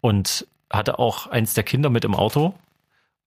[0.00, 2.54] und hatte auch eins der Kinder mit im Auto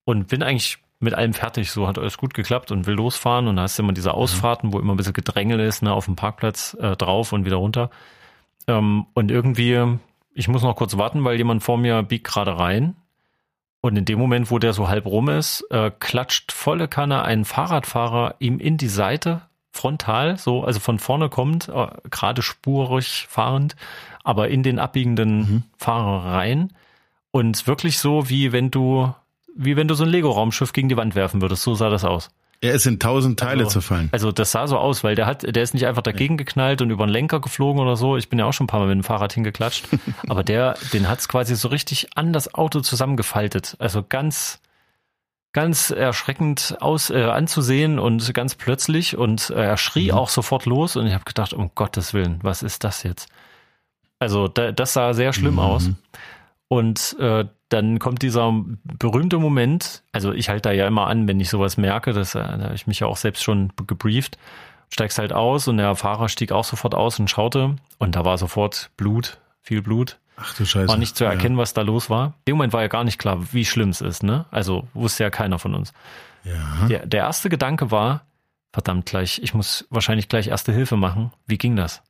[0.06, 1.69] und bin eigentlich mit allem fertig.
[1.69, 3.47] So hat alles gut geklappt und will losfahren.
[3.47, 6.06] Und da hast du immer diese Ausfahrten, wo immer ein bisschen Gedrängel ist, ne, auf
[6.06, 7.91] dem Parkplatz äh, drauf und wieder runter.
[8.67, 9.97] Ähm, und irgendwie,
[10.34, 12.95] ich muss noch kurz warten, weil jemand vor mir biegt gerade rein.
[13.82, 17.43] Und in dem Moment, wo der so halb rum ist, äh, klatscht volle Kanne ein
[17.43, 23.76] Fahrradfahrer ihm in die Seite, frontal, so, also von vorne kommt, äh, gerade spurig fahrend,
[24.23, 25.63] aber in den abbiegenden mhm.
[25.78, 26.71] Fahrer rein.
[27.32, 29.13] Und wirklich so, wie wenn du,
[29.56, 31.63] wie wenn du so ein Lego-Raumschiff gegen die Wand werfen würdest.
[31.63, 32.30] So sah das aus.
[32.63, 34.08] Er ist in tausend Teile also, zerfallen.
[34.13, 36.91] Also das sah so aus, weil der hat, der ist nicht einfach dagegen geknallt und
[36.91, 38.15] über den Lenker geflogen oder so.
[38.15, 39.86] Ich bin ja auch schon ein paar Mal mit dem Fahrrad hingeklatscht.
[40.30, 43.76] aber der, den hat's quasi so richtig an das Auto zusammengefaltet.
[43.80, 44.62] Also ganz,
[45.52, 50.17] ganz erschreckend aus äh, anzusehen und ganz plötzlich und äh, er schrie mhm.
[50.19, 53.28] auch sofort los und ich habe gedacht, um Gottes Willen, was ist das jetzt?
[54.19, 55.60] Also da, das sah sehr schlimm mhm.
[55.60, 55.89] aus.
[56.69, 61.39] Und äh, dann kommt dieser berühmte Moment, also ich halte da ja immer an, wenn
[61.39, 64.38] ich sowas merke, das, äh, da habe ich mich ja auch selbst schon gebrieft,
[64.89, 68.38] steigst halt aus und der Fahrer stieg auch sofort aus und schaute und da war
[68.38, 70.19] sofort Blut, viel Blut.
[70.38, 70.88] Ach du Scheiße.
[70.88, 71.62] War nicht zu erkennen, ja.
[71.62, 72.27] was da los war.
[72.27, 74.45] In dem Moment war ja gar nicht klar, wie schlimm es ist, ne?
[74.51, 75.93] Also wusste ja keiner von uns.
[76.43, 76.88] Ja.
[76.88, 78.25] Der, der erste Gedanke war,
[78.71, 81.31] verdammt gleich, ich muss wahrscheinlich gleich erste Hilfe machen.
[81.45, 82.01] Wie ging das?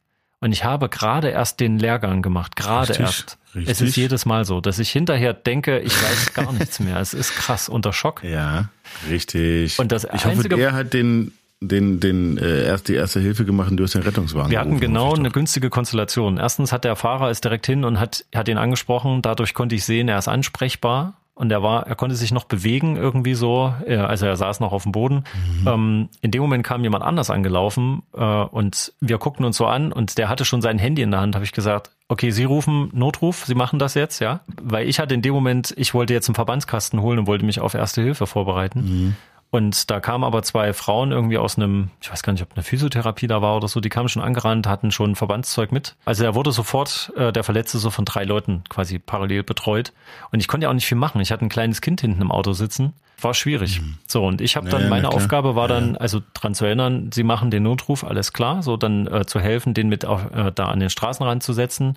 [0.44, 3.38] Und ich habe gerade erst den Lehrgang gemacht, gerade erst.
[3.56, 3.72] Richtig.
[3.72, 6.98] Es ist jedes Mal so, dass ich hinterher denke, ich weiß gar nichts mehr.
[6.98, 8.26] Es ist krass unter Schock.
[8.26, 8.68] Ja,
[9.10, 9.80] richtig.
[9.80, 13.72] Und das ich hoffe, er hat den den, den äh, erst die erste Hilfe gemacht
[13.72, 14.52] und du hast den Rettungswagen.
[14.52, 16.38] Wir hatten genau eine günstige Konstellation.
[16.38, 19.22] Erstens hat der Fahrer ist direkt hin und hat hat ihn angesprochen.
[19.22, 22.96] Dadurch konnte ich sehen, er ist ansprechbar und er war, er konnte sich noch bewegen
[22.96, 25.24] irgendwie so, also er saß noch auf dem Boden.
[25.62, 25.68] Mhm.
[25.68, 29.92] Ähm, in dem Moment kam jemand anders angelaufen äh, und wir guckten uns so an
[29.92, 32.90] und der hatte schon sein Handy in der Hand, habe ich gesagt, okay, Sie rufen
[32.94, 34.42] Notruf, Sie machen das jetzt, ja?
[34.62, 37.60] Weil ich hatte in dem Moment, ich wollte jetzt einen Verbandskasten holen und wollte mich
[37.60, 38.80] auf Erste Hilfe vorbereiten.
[38.82, 39.16] Mhm.
[39.54, 42.64] Und da kamen aber zwei Frauen irgendwie aus einem, ich weiß gar nicht, ob eine
[42.64, 45.96] Physiotherapie da war oder so, die kamen schon angerannt, hatten schon Verbandszeug mit.
[46.06, 49.94] Also er wurde sofort, äh, der Verletzte, so von drei Leuten quasi parallel betreut.
[50.32, 51.22] Und ich konnte ja auch nicht viel machen.
[51.22, 52.94] Ich hatte ein kleines Kind hinten im Auto sitzen.
[53.22, 53.80] War schwierig.
[53.80, 54.00] Mhm.
[54.08, 57.22] So, und ich habe dann, ja, meine Aufgabe war dann, also dran zu erinnern, sie
[57.22, 60.70] machen den Notruf, alles klar, so dann äh, zu helfen, den mit auch, äh, da
[60.70, 61.96] an den Straßenrand zu setzen.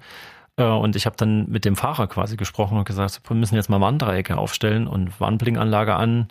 [0.59, 3.71] Äh, und ich habe dann mit dem Fahrer quasi gesprochen und gesagt, wir müssen jetzt
[3.71, 6.29] mal Warndreiecke aufstellen und Warnblinkanlage an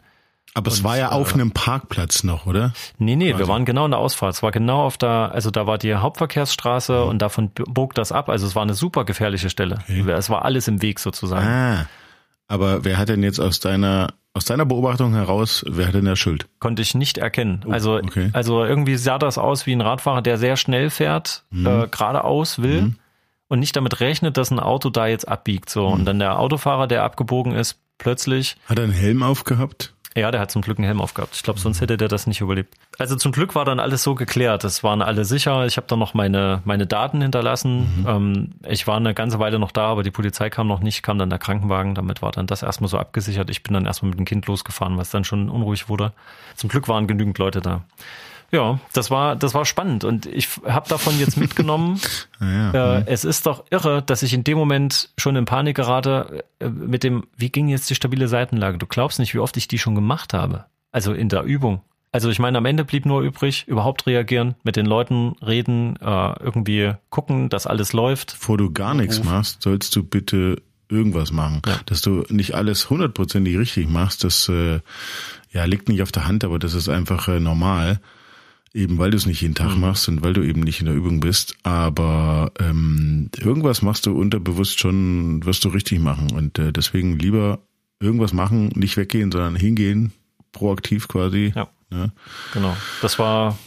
[0.54, 2.74] aber es war ja auf äh, einem Parkplatz noch, oder?
[2.98, 3.40] Nee, nee, also.
[3.40, 4.36] wir waren genau in der Ausfahrt.
[4.36, 7.10] Es war genau auf der, also da war die Hauptverkehrsstraße mhm.
[7.10, 8.30] und davon bog das ab.
[8.30, 9.80] Also es war eine super gefährliche Stelle.
[9.84, 10.10] Okay.
[10.12, 11.46] Es war alles im Weg sozusagen.
[11.46, 11.88] Ah,
[12.48, 16.18] aber wer hat denn jetzt aus deiner aus deiner Beobachtung heraus, wer hat denn der
[16.18, 16.48] Schuld?
[16.60, 17.64] Konnte ich nicht erkennen.
[17.66, 18.32] Oh, also, okay.
[18.34, 21.66] also irgendwie sah das aus wie ein Radfahrer, der sehr schnell fährt, mhm.
[21.66, 22.96] äh, geradeaus will mhm.
[23.48, 25.70] und nicht damit rechnet, dass ein Auto da jetzt abbiegt.
[25.70, 25.88] So.
[25.88, 25.94] Mhm.
[25.94, 28.58] Und dann der Autofahrer, der abgebogen ist, plötzlich.
[28.68, 29.95] Hat er einen Helm aufgehabt?
[30.18, 31.36] Ja, der hat zum Glück einen Helm aufgehabt.
[31.36, 32.74] Ich glaube, sonst hätte der das nicht überlebt.
[32.98, 34.64] Also zum Glück war dann alles so geklärt.
[34.64, 35.66] Es waren alle sicher.
[35.66, 38.04] Ich habe dann noch meine, meine Daten hinterlassen.
[38.04, 38.08] Mhm.
[38.08, 41.20] Ähm, ich war eine ganze Weile noch da, aber die Polizei kam noch nicht, kam
[41.20, 41.96] dann der Krankenwagen.
[41.96, 43.50] Damit war dann das erstmal so abgesichert.
[43.50, 46.14] Ich bin dann erstmal mit dem Kind losgefahren, was dann schon unruhig wurde.
[46.56, 47.82] Zum Glück waren genügend Leute da.
[48.52, 52.00] Ja, das war, das war spannend und ich habe davon jetzt mitgenommen.
[52.40, 53.04] ja, äh, mhm.
[53.08, 57.04] Es ist doch irre, dass ich in dem Moment schon in Panik gerate äh, mit
[57.04, 58.78] dem, wie ging jetzt die stabile Seitenlage?
[58.78, 60.66] Du glaubst nicht, wie oft ich die schon gemacht habe.
[60.92, 61.82] Also in der Übung.
[62.12, 66.40] Also ich meine, am Ende blieb nur übrig, überhaupt reagieren, mit den Leuten reden, äh,
[66.42, 68.38] irgendwie gucken, dass alles läuft.
[68.40, 71.62] Bevor du gar nichts machst, sollst du bitte irgendwas machen.
[71.66, 71.78] Ja.
[71.86, 74.80] Dass du nicht alles hundertprozentig richtig machst, das äh,
[75.52, 78.00] ja liegt nicht auf der Hand, aber das ist einfach äh, normal
[78.76, 79.82] eben weil du es nicht jeden Tag mhm.
[79.82, 81.56] machst und weil du eben nicht in der Übung bist.
[81.64, 86.32] Aber ähm, irgendwas machst du unterbewusst schon, wirst du richtig machen.
[86.32, 87.60] Und äh, deswegen lieber
[88.00, 90.12] irgendwas machen, nicht weggehen, sondern hingehen,
[90.52, 91.54] proaktiv quasi.
[91.56, 91.70] Ja.
[91.90, 92.12] Ne?
[92.54, 92.76] Genau.
[93.02, 93.58] Das war,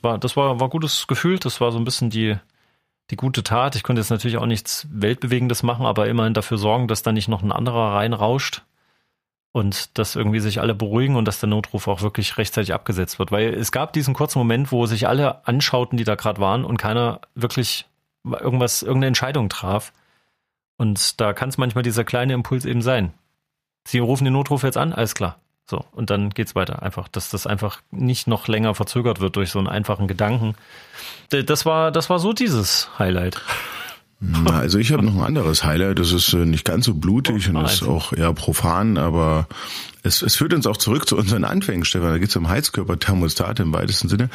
[0.00, 1.38] war, das war, war gutes Gefühl.
[1.38, 2.36] Das war so ein bisschen die,
[3.10, 3.76] die gute Tat.
[3.76, 7.28] Ich konnte jetzt natürlich auch nichts Weltbewegendes machen, aber immerhin dafür sorgen, dass da nicht
[7.28, 8.62] noch ein anderer reinrauscht
[9.54, 13.30] und dass irgendwie sich alle beruhigen und dass der Notruf auch wirklich rechtzeitig abgesetzt wird.
[13.30, 16.76] Weil es gab diesen kurzen Moment, wo sich alle anschauten, die da gerade waren und
[16.76, 17.86] keiner wirklich
[18.24, 19.92] irgendwas, irgendeine Entscheidung traf.
[20.76, 23.14] Und da kann es manchmal dieser kleine Impuls eben sein.
[23.86, 25.38] Sie rufen den Notruf jetzt an, alles klar.
[25.66, 26.82] So, und dann geht's weiter.
[26.82, 30.56] Einfach, dass das einfach nicht noch länger verzögert wird durch so einen einfachen Gedanken.
[31.30, 33.40] Das war, das war so dieses Highlight.
[34.44, 35.98] Also ich habe noch ein anderes Highlight.
[35.98, 39.46] Das ist äh, nicht ganz so blutig oh, und ist auch eher profan, aber
[40.02, 42.10] es, es führt uns auch zurück zu unseren Anfängen, Stefan.
[42.10, 44.30] Da geht es um Heizkörperthermostat im weitesten Sinne.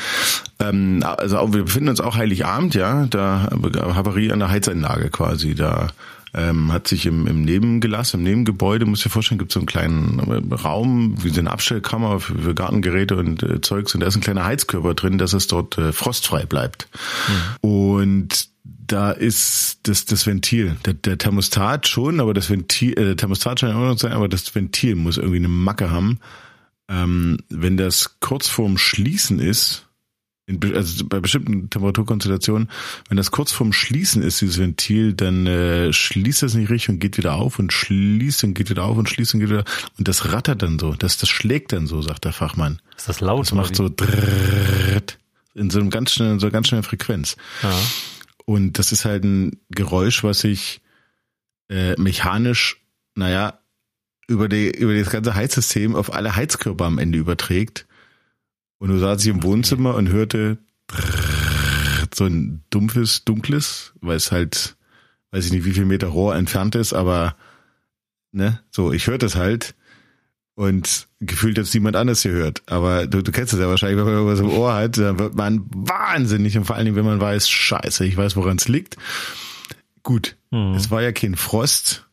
[0.59, 5.55] Ähm, also auch, wir befinden uns auch Heiligabend, ja, da Havarie an der Heizanlage quasi.
[5.55, 5.89] Da
[6.33, 9.59] ähm, hat sich im, im Nebengelass, im Nebengebäude, muss ich dir vorstellen, gibt es so
[9.59, 14.01] einen kleinen äh, Raum, wie so eine Abstellkammer für, für Gartengeräte und äh, Zeugs und
[14.01, 16.87] da ist ein kleiner Heizkörper drin, dass es dort äh, frostfrei bleibt.
[17.27, 17.69] Mhm.
[17.69, 18.49] Und
[18.91, 23.59] da ist das, das Ventil, der, der Thermostat schon, aber das Ventil, äh, der Thermostat
[23.59, 26.19] scheint immer noch zu sein, aber das Ventil muss irgendwie eine Macke haben.
[26.89, 29.85] Ähm, wenn das kurz vorm Schließen ist,
[30.47, 32.69] in, also bei bestimmten Temperaturkonstellationen,
[33.07, 36.99] wenn das kurz vorm Schließen ist, dieses Ventil, dann äh, schließt es nicht richtig und
[36.99, 39.65] geht wieder auf und schließt und geht wieder auf und schließt und geht wieder
[39.99, 42.81] und das rattert dann so, das, das schlägt dann so, sagt der Fachmann.
[42.97, 43.45] Ist das laut?
[43.45, 45.19] Das macht so drrrrt,
[45.53, 47.37] in so einem ganz schnellen, so ganz schnellen Frequenz.
[47.61, 47.77] Ja.
[48.49, 50.81] Und das ist halt ein Geräusch, was sich
[51.69, 52.83] äh, mechanisch,
[53.13, 53.59] naja,
[54.27, 57.85] über, die, über das ganze Heizsystem auf alle Heizkörper am Ende überträgt.
[58.79, 60.57] Und du saß ich im Wohnzimmer und hörte
[62.11, 64.77] so ein dumpfes, dunkles, weil es halt,
[65.29, 67.35] weiß ich nicht, wie viel Meter Rohr entfernt ist, aber
[68.31, 69.75] ne, so, ich hörte es halt
[70.59, 72.63] und gefühlt jetzt niemand anders hier hört.
[72.65, 75.33] Aber du, du kennst es ja wahrscheinlich, wenn man irgendwas im Ohr hat, dann wird
[75.33, 78.97] man wahnsinnig und vor allen Dingen, wenn man weiß, scheiße, ich weiß, woran es liegt.
[80.03, 80.73] Gut, mhm.
[80.73, 82.09] es war ja kein Frost.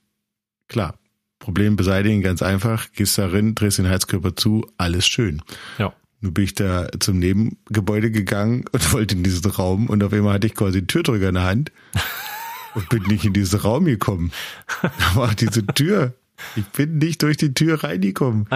[0.69, 0.95] Klar,
[1.41, 5.43] Problem beseitigen, ganz einfach, gehst da rein, drehst den Heizkörper zu, alles schön.
[5.79, 5.93] Ja.
[6.21, 10.35] Nun bin ich da zum Nebengebäude gegangen und wollte in diesen Raum und auf einmal
[10.35, 11.73] hatte ich quasi einen Türdrücker in der Hand
[12.77, 14.31] und bin nicht in diesen Raum gekommen.
[14.83, 16.15] Da war diese Tür.
[16.55, 18.47] Ich bin nicht durch die Tür reingekommen.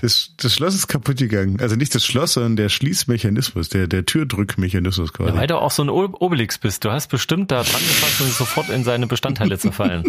[0.00, 1.58] Das, das Schloss ist kaputt gegangen.
[1.60, 5.30] Also nicht das Schloss, sondern der Schließmechanismus, der, der Türdrückmechanismus quasi.
[5.30, 6.84] Ja, weil du auch so ein Obelix bist.
[6.84, 10.04] Du hast bestimmt da dran gefasst und sofort in seine Bestandteile zerfallen.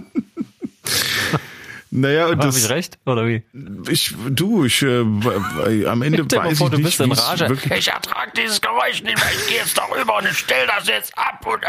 [1.89, 2.55] Naja, und das.
[2.55, 2.99] Habe ich recht?
[3.05, 3.43] Oder wie?
[3.89, 7.57] Ich, du, ich, äh, am Ende Stell weiß vor, ich du nicht, bist in Rage.
[7.75, 9.31] Ich ertrage dieses Geräusch nicht mehr.
[9.31, 11.61] Ich gehe jetzt darüber und ich stell das jetzt ab und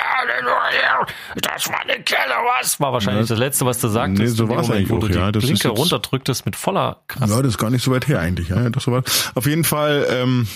[1.42, 2.80] das war eine Kelle, was?
[2.80, 3.34] War wahrscheinlich ja.
[3.34, 4.20] das Letzte, was du sagtest.
[4.20, 5.30] Nee, so war es eigentlich auch, ja.
[5.30, 7.30] Das Blinke runterdrücktest mit voller Kraft.
[7.30, 8.68] Ja, das ist gar nicht so weit her eigentlich, ja.
[8.70, 9.10] Doch so weit.
[9.34, 10.48] Auf jeden Fall, ähm,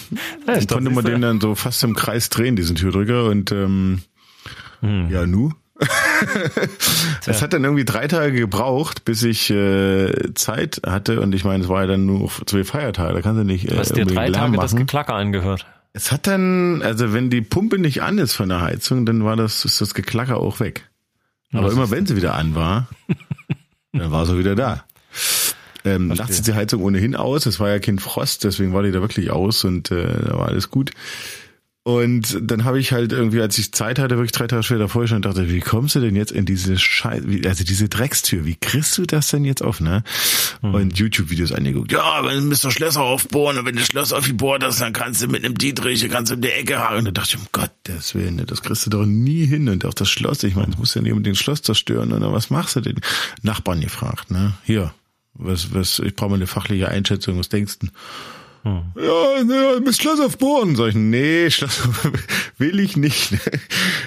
[0.47, 4.03] ja, konnte man den dann so fast im Kreis drehen, diesen Türdrücker und, ähm,
[4.81, 5.11] hm.
[5.11, 5.53] ja, nu?
[7.27, 11.63] es hat dann irgendwie drei Tage gebraucht, bis ich äh, Zeit hatte und ich meine,
[11.65, 13.71] es war ja dann nur zwei Feiertage, da kannst du nicht.
[13.71, 14.61] Äh, Hast dir drei Tage machen.
[14.61, 15.67] das Geklacker angehört?
[15.93, 19.37] Es hat dann, also wenn die Pumpe nicht an ist von der Heizung, dann war
[19.37, 20.89] das, ist das Geklacker auch weg.
[21.53, 22.89] Aber immer wenn sie wieder an war,
[23.93, 24.85] dann war sie wieder da.
[25.85, 28.93] Ähm, nachts ist die Heizung ohnehin aus, es war ja kein Frost, deswegen war die
[28.93, 30.93] da wirklich aus und äh, da war alles gut.
[31.85, 35.09] Und dann habe ich halt irgendwie, als ich Zeit hatte, wirklich drei Tage später vorher
[35.09, 38.97] schon dachte, wie kommst du denn jetzt in diese Scheiße, also diese Dreckstür, wie kriegst
[38.99, 40.05] du das denn jetzt auf, ne?
[40.63, 40.75] Mhm.
[40.75, 41.91] Und YouTube-Videos angeguckt.
[41.91, 42.71] Ja, wenn du Mr.
[42.71, 46.31] Schlösser aufbohren und wenn du Schloss aufgebohrt hast, dann kannst du mit einem Dietrich, kannst
[46.31, 46.99] du in der Ecke haken.
[46.99, 49.69] Und da dachte ich, um Gottes Willen, ne, das kriegst du doch nie hin.
[49.69, 52.13] Und auch das Schloss, ich meine, du musst ja nicht unbedingt das Schloss zerstören.
[52.13, 53.01] Und was machst du denn?
[53.43, 54.55] Nachbarn gefragt, ne?
[54.63, 54.95] Hier,
[55.35, 57.89] was, was, ich brauche mal eine fachliche Einschätzung, was denkst du?
[58.63, 58.83] Hm.
[58.97, 60.77] Ja, ne, mit Schloss auf Bohren.
[60.77, 62.11] Sag ich, nee, Schloss auf,
[62.59, 63.35] will ich nicht.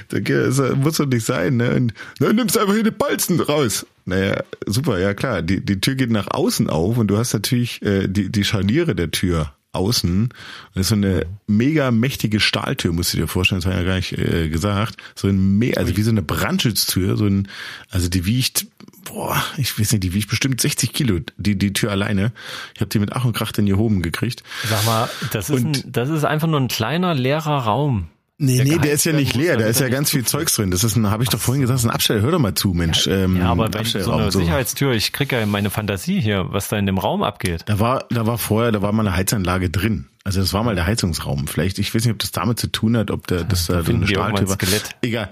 [0.10, 1.58] das muss doch nicht sein.
[1.58, 1.76] Ne?
[1.76, 3.86] Und, dann nimmst du einfach hier die Balzen raus.
[4.06, 5.42] Naja, super, ja klar.
[5.42, 8.96] Die, die Tür geht nach außen auf und du hast natürlich äh, die, die Scharniere
[8.96, 10.30] der Tür außen.
[10.74, 13.88] Das ist so eine mega mächtige Stahltür, musst du dir vorstellen, das habe ich ja
[13.88, 14.98] gar nicht äh, gesagt.
[15.16, 17.48] So ein, also wie so eine Brandschutztür, so ein,
[17.90, 18.68] also die wiegt
[19.06, 22.34] boah, ich weiß nicht, die wiegt bestimmt 60 Kilo, die, die Tür alleine.
[22.74, 24.44] Ich habe die mit Ach und Krach dann hier oben gekriegt.
[24.68, 28.10] Sag mal, das ist, ein, das ist einfach nur ein kleiner, leerer Raum.
[28.38, 30.70] Nee, der nee, der ist ja nicht leer, da ist ja ganz viel Zeugs drin.
[30.70, 32.22] Das ist ein, habe ich doch vorhin gesagt, das ist ein Absteller.
[32.22, 33.08] Hör doch mal zu, Mensch.
[33.08, 34.40] Ähm, ja, aber wenn so eine so.
[34.40, 37.64] Sicherheitstür, ich krieg ja meine Fantasie hier, was da in dem Raum abgeht.
[37.68, 40.10] Da war, da war vorher, da war mal eine Heizanlage drin.
[40.26, 41.48] Also das war mal der Heizungsraum.
[41.48, 43.84] Vielleicht, ich weiß nicht, ob das damit zu tun hat, ob da, das da, da
[43.84, 44.58] so eine Stahltür war.
[45.02, 45.30] Egal.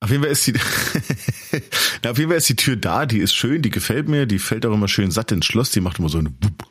[0.00, 0.54] Auf jeden Fall ist die,
[2.02, 4.38] na, auf jeden Fall ist die Tür da, die ist schön, die gefällt mir, die
[4.38, 6.66] fällt auch immer schön satt ins Schloss, die macht immer so eine Bub.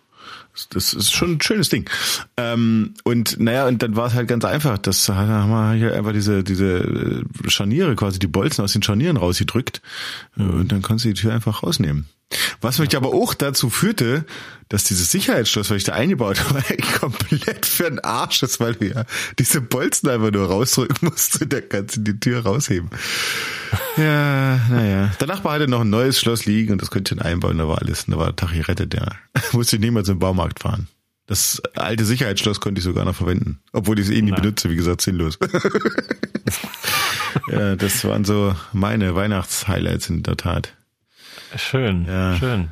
[0.71, 1.89] Das ist schon ein schönes Ding.
[2.35, 4.77] Ähm, und naja, und dann war es halt ganz einfach.
[4.77, 9.15] Das haben wir hier einfach diese, diese äh, Scharniere, quasi die Bolzen aus den Scharnieren
[9.15, 9.81] rausgedrückt.
[10.35, 12.07] Und dann konntest du die Tür einfach rausnehmen.
[12.61, 14.25] Was mich aber auch dazu führte,
[14.67, 16.61] dass dieses Sicherheitsschloss, was ich da eingebaut habe,
[16.99, 19.05] komplett für den Arsch ist, weil du ja
[19.39, 22.89] diese Bolzen einfach nur rausdrücken musst und dann kannst du die Tür rausheben.
[23.97, 25.11] Ja, naja.
[25.19, 27.79] Der Nachbar hatte noch ein neues Schloss liegen und das konnte ich einbauen, da war
[27.79, 29.07] alles, da war der Tag gerettet, ja.
[29.51, 30.87] Musste ich niemals im Baumarkt fahren.
[31.25, 34.75] Das alte Sicherheitsschloss konnte ich sogar noch verwenden, obwohl ich es eh nie benutze, wie
[34.75, 35.37] gesagt, sinnlos.
[37.47, 40.73] ja, das waren so meine Weihnachtshighlights in der Tat.
[41.55, 42.35] Schön, ja.
[42.35, 42.69] schön.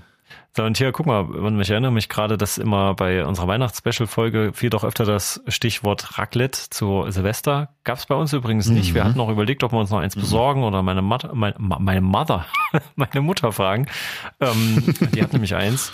[0.58, 4.72] So, und hier, guck mal, ich erinnere mich gerade, dass immer bei unserer Weihnachtsspecial-Folge fiel
[4.72, 7.70] doch öfter das Stichwort Raclette zu Silvester.
[7.84, 8.90] Gab es bei uns übrigens nicht.
[8.90, 8.96] Mhm.
[8.96, 10.22] Wir hatten auch überlegt, ob wir uns noch eins mhm.
[10.22, 12.48] besorgen oder meine, Mutter, meine, meine Mother,
[12.96, 13.86] meine Mutter fragen.
[14.40, 15.94] Ähm, die hat nämlich eins.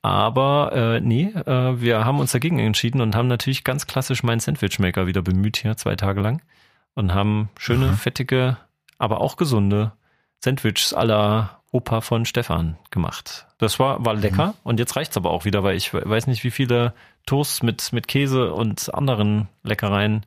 [0.00, 4.40] Aber äh, nee, äh, wir haben uns dagegen entschieden und haben natürlich ganz klassisch meinen
[4.40, 6.40] Sandwichmaker wieder bemüht hier zwei Tage lang
[6.94, 7.96] und haben schöne, mhm.
[7.96, 8.56] fettige,
[8.96, 9.92] aber auch gesunde
[10.42, 13.46] Sandwiches aller Opa von Stefan gemacht.
[13.58, 14.54] Das war, war lecker mhm.
[14.64, 16.94] und jetzt reicht's aber auch wieder, weil ich weiß nicht, wie viele
[17.26, 20.24] Toasts mit, mit Käse und anderen Leckereien.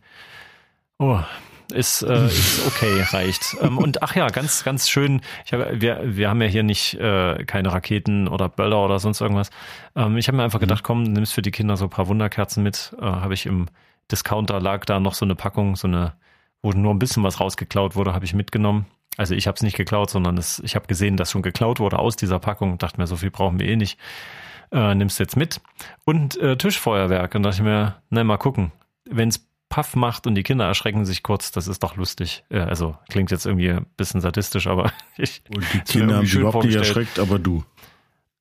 [1.00, 1.20] Oh,
[1.72, 3.58] ist, äh, ist okay, reicht.
[3.62, 5.22] Ähm, und ach ja, ganz, ganz schön.
[5.46, 9.22] Ich hab, wir, wir haben ja hier nicht äh, keine Raketen oder Böller oder sonst
[9.22, 9.50] irgendwas.
[9.96, 10.66] Ähm, ich habe mir einfach mhm.
[10.66, 12.96] gedacht, komm, nimmst für die Kinder so ein paar Wunderkerzen mit.
[13.00, 13.68] Äh, habe ich im
[14.12, 16.14] Discounter lag da noch so eine Packung, so eine,
[16.62, 18.86] wo nur ein bisschen was rausgeklaut wurde, habe ich mitgenommen.
[19.22, 22.00] Also ich habe es nicht geklaut, sondern es, ich habe gesehen, dass schon geklaut wurde
[22.00, 24.00] aus dieser Packung und dachte mir, so viel brauchen wir eh nicht.
[24.72, 25.62] Äh, nimmst jetzt mit.
[26.06, 27.36] Und äh, Tischfeuerwerk.
[27.36, 28.72] Und dachte ich mir, na mal gucken.
[29.08, 32.46] Wenn es Puff macht und die Kinder erschrecken sich kurz, das ist doch lustig.
[32.50, 35.44] Äh, also klingt jetzt irgendwie ein bisschen sadistisch, aber ich.
[35.54, 37.64] Und die Kinder haben sich überhaupt nicht erschreckt, aber du.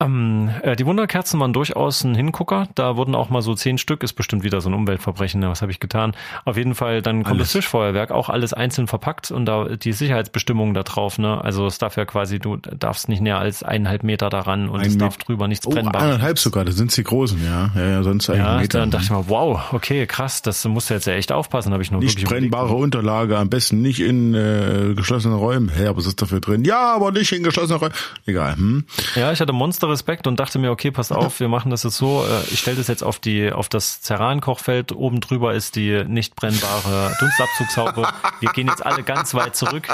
[0.00, 2.68] Ähm, äh, die Wunderkerzen waren durchaus ein Hingucker.
[2.74, 5.42] Da wurden auch mal so zehn Stück, ist bestimmt wieder so ein Umweltverbrechen.
[5.42, 6.12] Was habe ich getan?
[6.44, 7.48] Auf jeden Fall, dann kommt alles.
[7.48, 11.18] das Fischfeuerwerk, auch alles einzeln verpackt und da die Sicherheitsbestimmungen da drauf.
[11.18, 11.42] Ne?
[11.42, 14.86] Also es darf ja quasi, du darfst nicht näher als eineinhalb Meter daran und Ein
[14.86, 16.02] es darf drüber nichts oh, brennbar.
[16.02, 17.70] Eineinhalb sogar, das sind die großen, ja.
[17.74, 18.80] Ja, ja sonst ja, Meter.
[18.80, 21.72] Dann dachte ich mal, wow, okay, krass, das musst du jetzt ja echt aufpassen.
[21.72, 25.68] Habe ich noch nicht brennbare Unterlage, am besten nicht in äh, geschlossenen Räumen.
[25.68, 26.64] Hä, aber was ist dafür drin?
[26.64, 27.94] Ja, aber nicht in geschlossenen Räumen.
[28.24, 28.56] Egal.
[28.56, 28.84] Hm.
[29.14, 31.96] Ja, ich hatte Monster Respekt und dachte mir, okay, pass auf, wir machen das jetzt
[31.96, 36.04] so, äh, ich stelle das jetzt auf die auf das Ceran-Kochfeld, oben drüber ist die
[36.04, 38.08] nicht brennbare Dunstabzugshaube.
[38.40, 39.88] Wir gehen jetzt alle ganz weit zurück.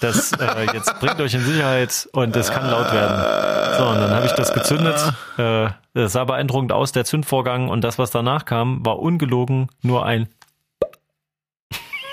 [0.00, 3.78] Das äh, jetzt bringt euch in Sicherheit und es kann laut werden.
[3.78, 5.12] So, und dann habe ich das gezündet.
[5.36, 10.06] Äh, das sah beeindruckend aus, der Zündvorgang und das, was danach kam, war ungelogen nur
[10.06, 10.28] ein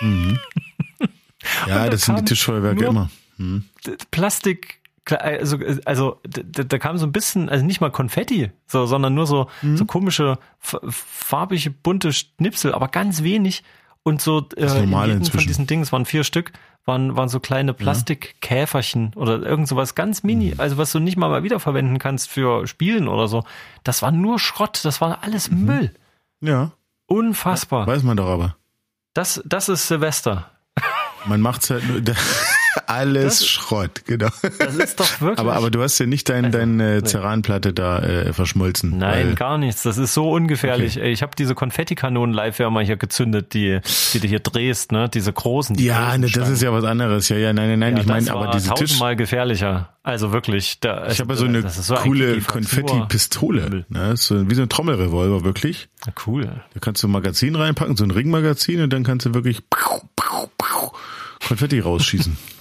[0.02, 0.40] mhm.
[1.68, 3.10] Ja, das sind die Tischfeuerwerke immer.
[3.38, 3.66] Mhm.
[4.12, 4.77] Plastik
[5.16, 9.28] also, also da, da kam so ein bisschen, also nicht mal Konfetti, so, sondern nur
[9.28, 9.78] so, mhm.
[9.78, 13.64] so komische, farbige, bunte Schnipsel, aber ganz wenig.
[14.04, 16.54] Und so äh, in von diesen Dingen, es waren vier Stück,
[16.86, 19.22] waren, waren so kleine Plastikkäferchen ja.
[19.22, 20.60] oder irgend sowas ganz mini, mhm.
[20.60, 23.44] also was du nicht mal mal wiederverwenden kannst für Spielen oder so.
[23.84, 25.66] Das war nur Schrott, das war alles mhm.
[25.66, 25.92] Müll.
[26.42, 26.72] Ja.
[27.08, 27.88] Unfassbar.
[27.88, 28.56] Weiß man doch aber.
[29.14, 30.52] Das, das ist Silvester.
[31.26, 32.02] Man macht's halt nur.
[32.88, 34.30] Alles das, Schrott, genau.
[34.60, 35.40] Das ist doch wirklich.
[35.40, 38.98] Aber, aber du hast ja nicht dein, also, deine Ceranplatte da äh, verschmolzen.
[38.98, 39.84] Nein, gar nichts.
[39.84, 40.98] Das ist so ungefährlich.
[40.98, 41.12] Okay.
[41.12, 43.80] Ich habe diese Konfettikanonen live ja mal hier gezündet, die,
[44.14, 45.10] die du hier drehst, ne?
[45.10, 45.76] Diese großen.
[45.76, 47.30] Die ja, großen ne, das ist ja was anderes.
[47.30, 47.96] Ja, ja, nein, nein, nein.
[47.96, 49.00] Ja, ich meine, aber diese Tisch.
[49.00, 49.90] mal gefährlicher.
[50.04, 50.80] Also wirklich.
[50.80, 53.86] Da, ich habe ja so eine so coole Konfetti-Pistole.
[53.90, 54.16] Ne?
[54.16, 55.90] So, wie so ein Trommelrevolver, wirklich.
[56.06, 56.44] Ja, cool.
[56.74, 59.64] Da kannst du ein Magazin reinpacken, so ein Ringmagazin und dann kannst du wirklich
[61.46, 62.38] Konfetti rausschießen.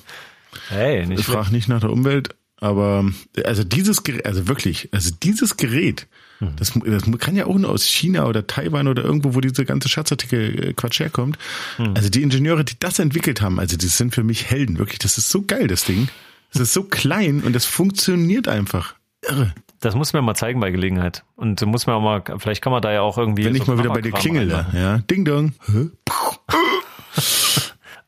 [0.69, 3.05] Hey, nicht ich frage nicht nach der Umwelt, aber
[3.45, 6.07] also dieses Gerät, also wirklich, also dieses Gerät,
[6.38, 6.57] hm.
[6.57, 9.88] das, das kann ja auch nur aus China oder Taiwan oder irgendwo, wo diese ganze
[9.88, 11.38] Schatzartikel äh, Quatsch herkommt.
[11.77, 11.95] Hm.
[11.95, 14.99] Also die Ingenieure, die das entwickelt haben, also die sind für mich Helden, wirklich.
[14.99, 16.09] Das ist so geil, das Ding.
[16.53, 18.95] Das ist so klein und das funktioniert einfach.
[19.23, 19.53] Irre.
[19.81, 21.25] Das muss mir mal zeigen bei Gelegenheit.
[21.35, 23.45] Und muss man auch mal, vielleicht kann man da ja auch irgendwie.
[23.45, 24.99] Wenn so ich mal wieder bei dir klingel, ja.
[24.99, 25.53] Ding dong.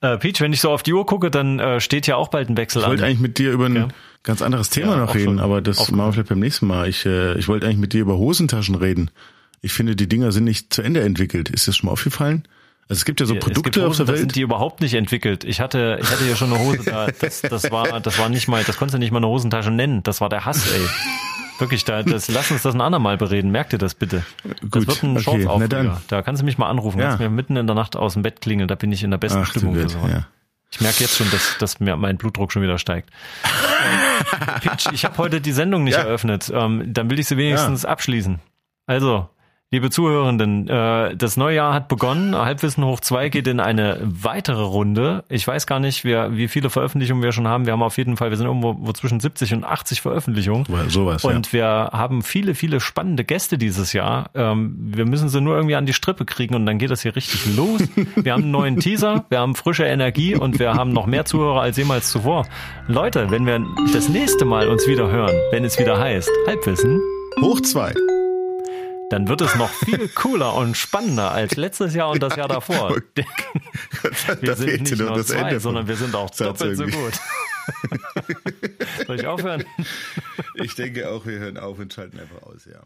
[0.00, 2.48] Äh, Peach, wenn ich so auf die Uhr gucke, dann äh, steht ja auch bald
[2.48, 2.92] ein Wechsel ich an.
[2.92, 3.94] Ich wollte eigentlich mit dir über ein okay.
[4.22, 5.40] ganz anderes Thema ja, noch reden, schon.
[5.40, 6.88] aber das machen wir vielleicht beim nächsten Mal.
[6.88, 9.10] Ich, äh, ich wollte eigentlich mit dir über Hosentaschen reden.
[9.60, 11.50] Ich finde, die Dinger sind nicht zu Ende entwickelt.
[11.50, 12.46] Ist das schon mal aufgefallen?
[12.88, 14.18] Also es gibt ja so Produkte Hosen, auf der Welt.
[14.18, 15.44] sind die überhaupt nicht entwickelt.
[15.44, 17.08] Ich hatte, ich hatte ja schon eine Hose da.
[17.20, 20.02] Das, das war, das war nicht mal, das konntest du nicht mal eine Hosentasche nennen.
[20.02, 20.86] Das war der Hass, ey.
[21.58, 23.50] Wirklich, da, das, lass uns das ein andermal bereden.
[23.50, 24.24] Merk dir das bitte.
[24.70, 26.98] Gut, das wird ein okay, Shorts Da kannst du mich mal anrufen.
[26.98, 27.08] Ja.
[27.08, 28.68] Kannst mir mitten in der Nacht aus dem Bett klingeln.
[28.68, 30.10] Da bin ich in der besten Ach, Stimmung sowas.
[30.10, 30.26] Ja.
[30.70, 33.10] Ich merke jetzt schon, dass, dass mir mein Blutdruck schon wieder steigt.
[34.60, 36.04] Peach, ich habe heute die Sendung nicht ja.
[36.04, 36.50] eröffnet.
[36.54, 37.88] Ähm, dann will ich sie wenigstens ja.
[37.88, 38.38] abschließen.
[38.86, 39.28] Also,
[39.70, 42.34] Liebe Zuhörenden, äh, das neue Jahr hat begonnen.
[42.34, 45.24] Halbwissen hoch zwei geht in eine weitere Runde.
[45.28, 47.66] Ich weiß gar nicht, wie viele Veröffentlichungen wir schon haben.
[47.66, 50.64] Wir haben auf jeden Fall, wir sind irgendwo zwischen 70 und 80 Veröffentlichungen.
[50.88, 51.52] Sowas, und ja.
[51.52, 54.30] wir haben viele, viele spannende Gäste dieses Jahr.
[54.34, 57.14] Ähm, wir müssen sie nur irgendwie an die Strippe kriegen und dann geht das hier
[57.14, 57.82] richtig los.
[58.16, 61.60] Wir haben einen neuen Teaser, wir haben frische Energie und wir haben noch mehr Zuhörer
[61.60, 62.46] als jemals zuvor.
[62.86, 67.00] Leute, wenn wir das nächste Mal uns wieder hören, wenn es wieder heißt Halbwissen
[67.40, 67.94] hoch zwei
[69.10, 72.96] dann wird es noch viel cooler und spannender als letztes Jahr und das Jahr davor.
[74.40, 77.14] wir sind nicht nur zwei, sondern wir sind auch doppelt so gut.
[79.06, 79.64] Soll ich aufhören?
[80.54, 82.82] Ich denke auch, wir hören auf und schalten einfach aus, ja.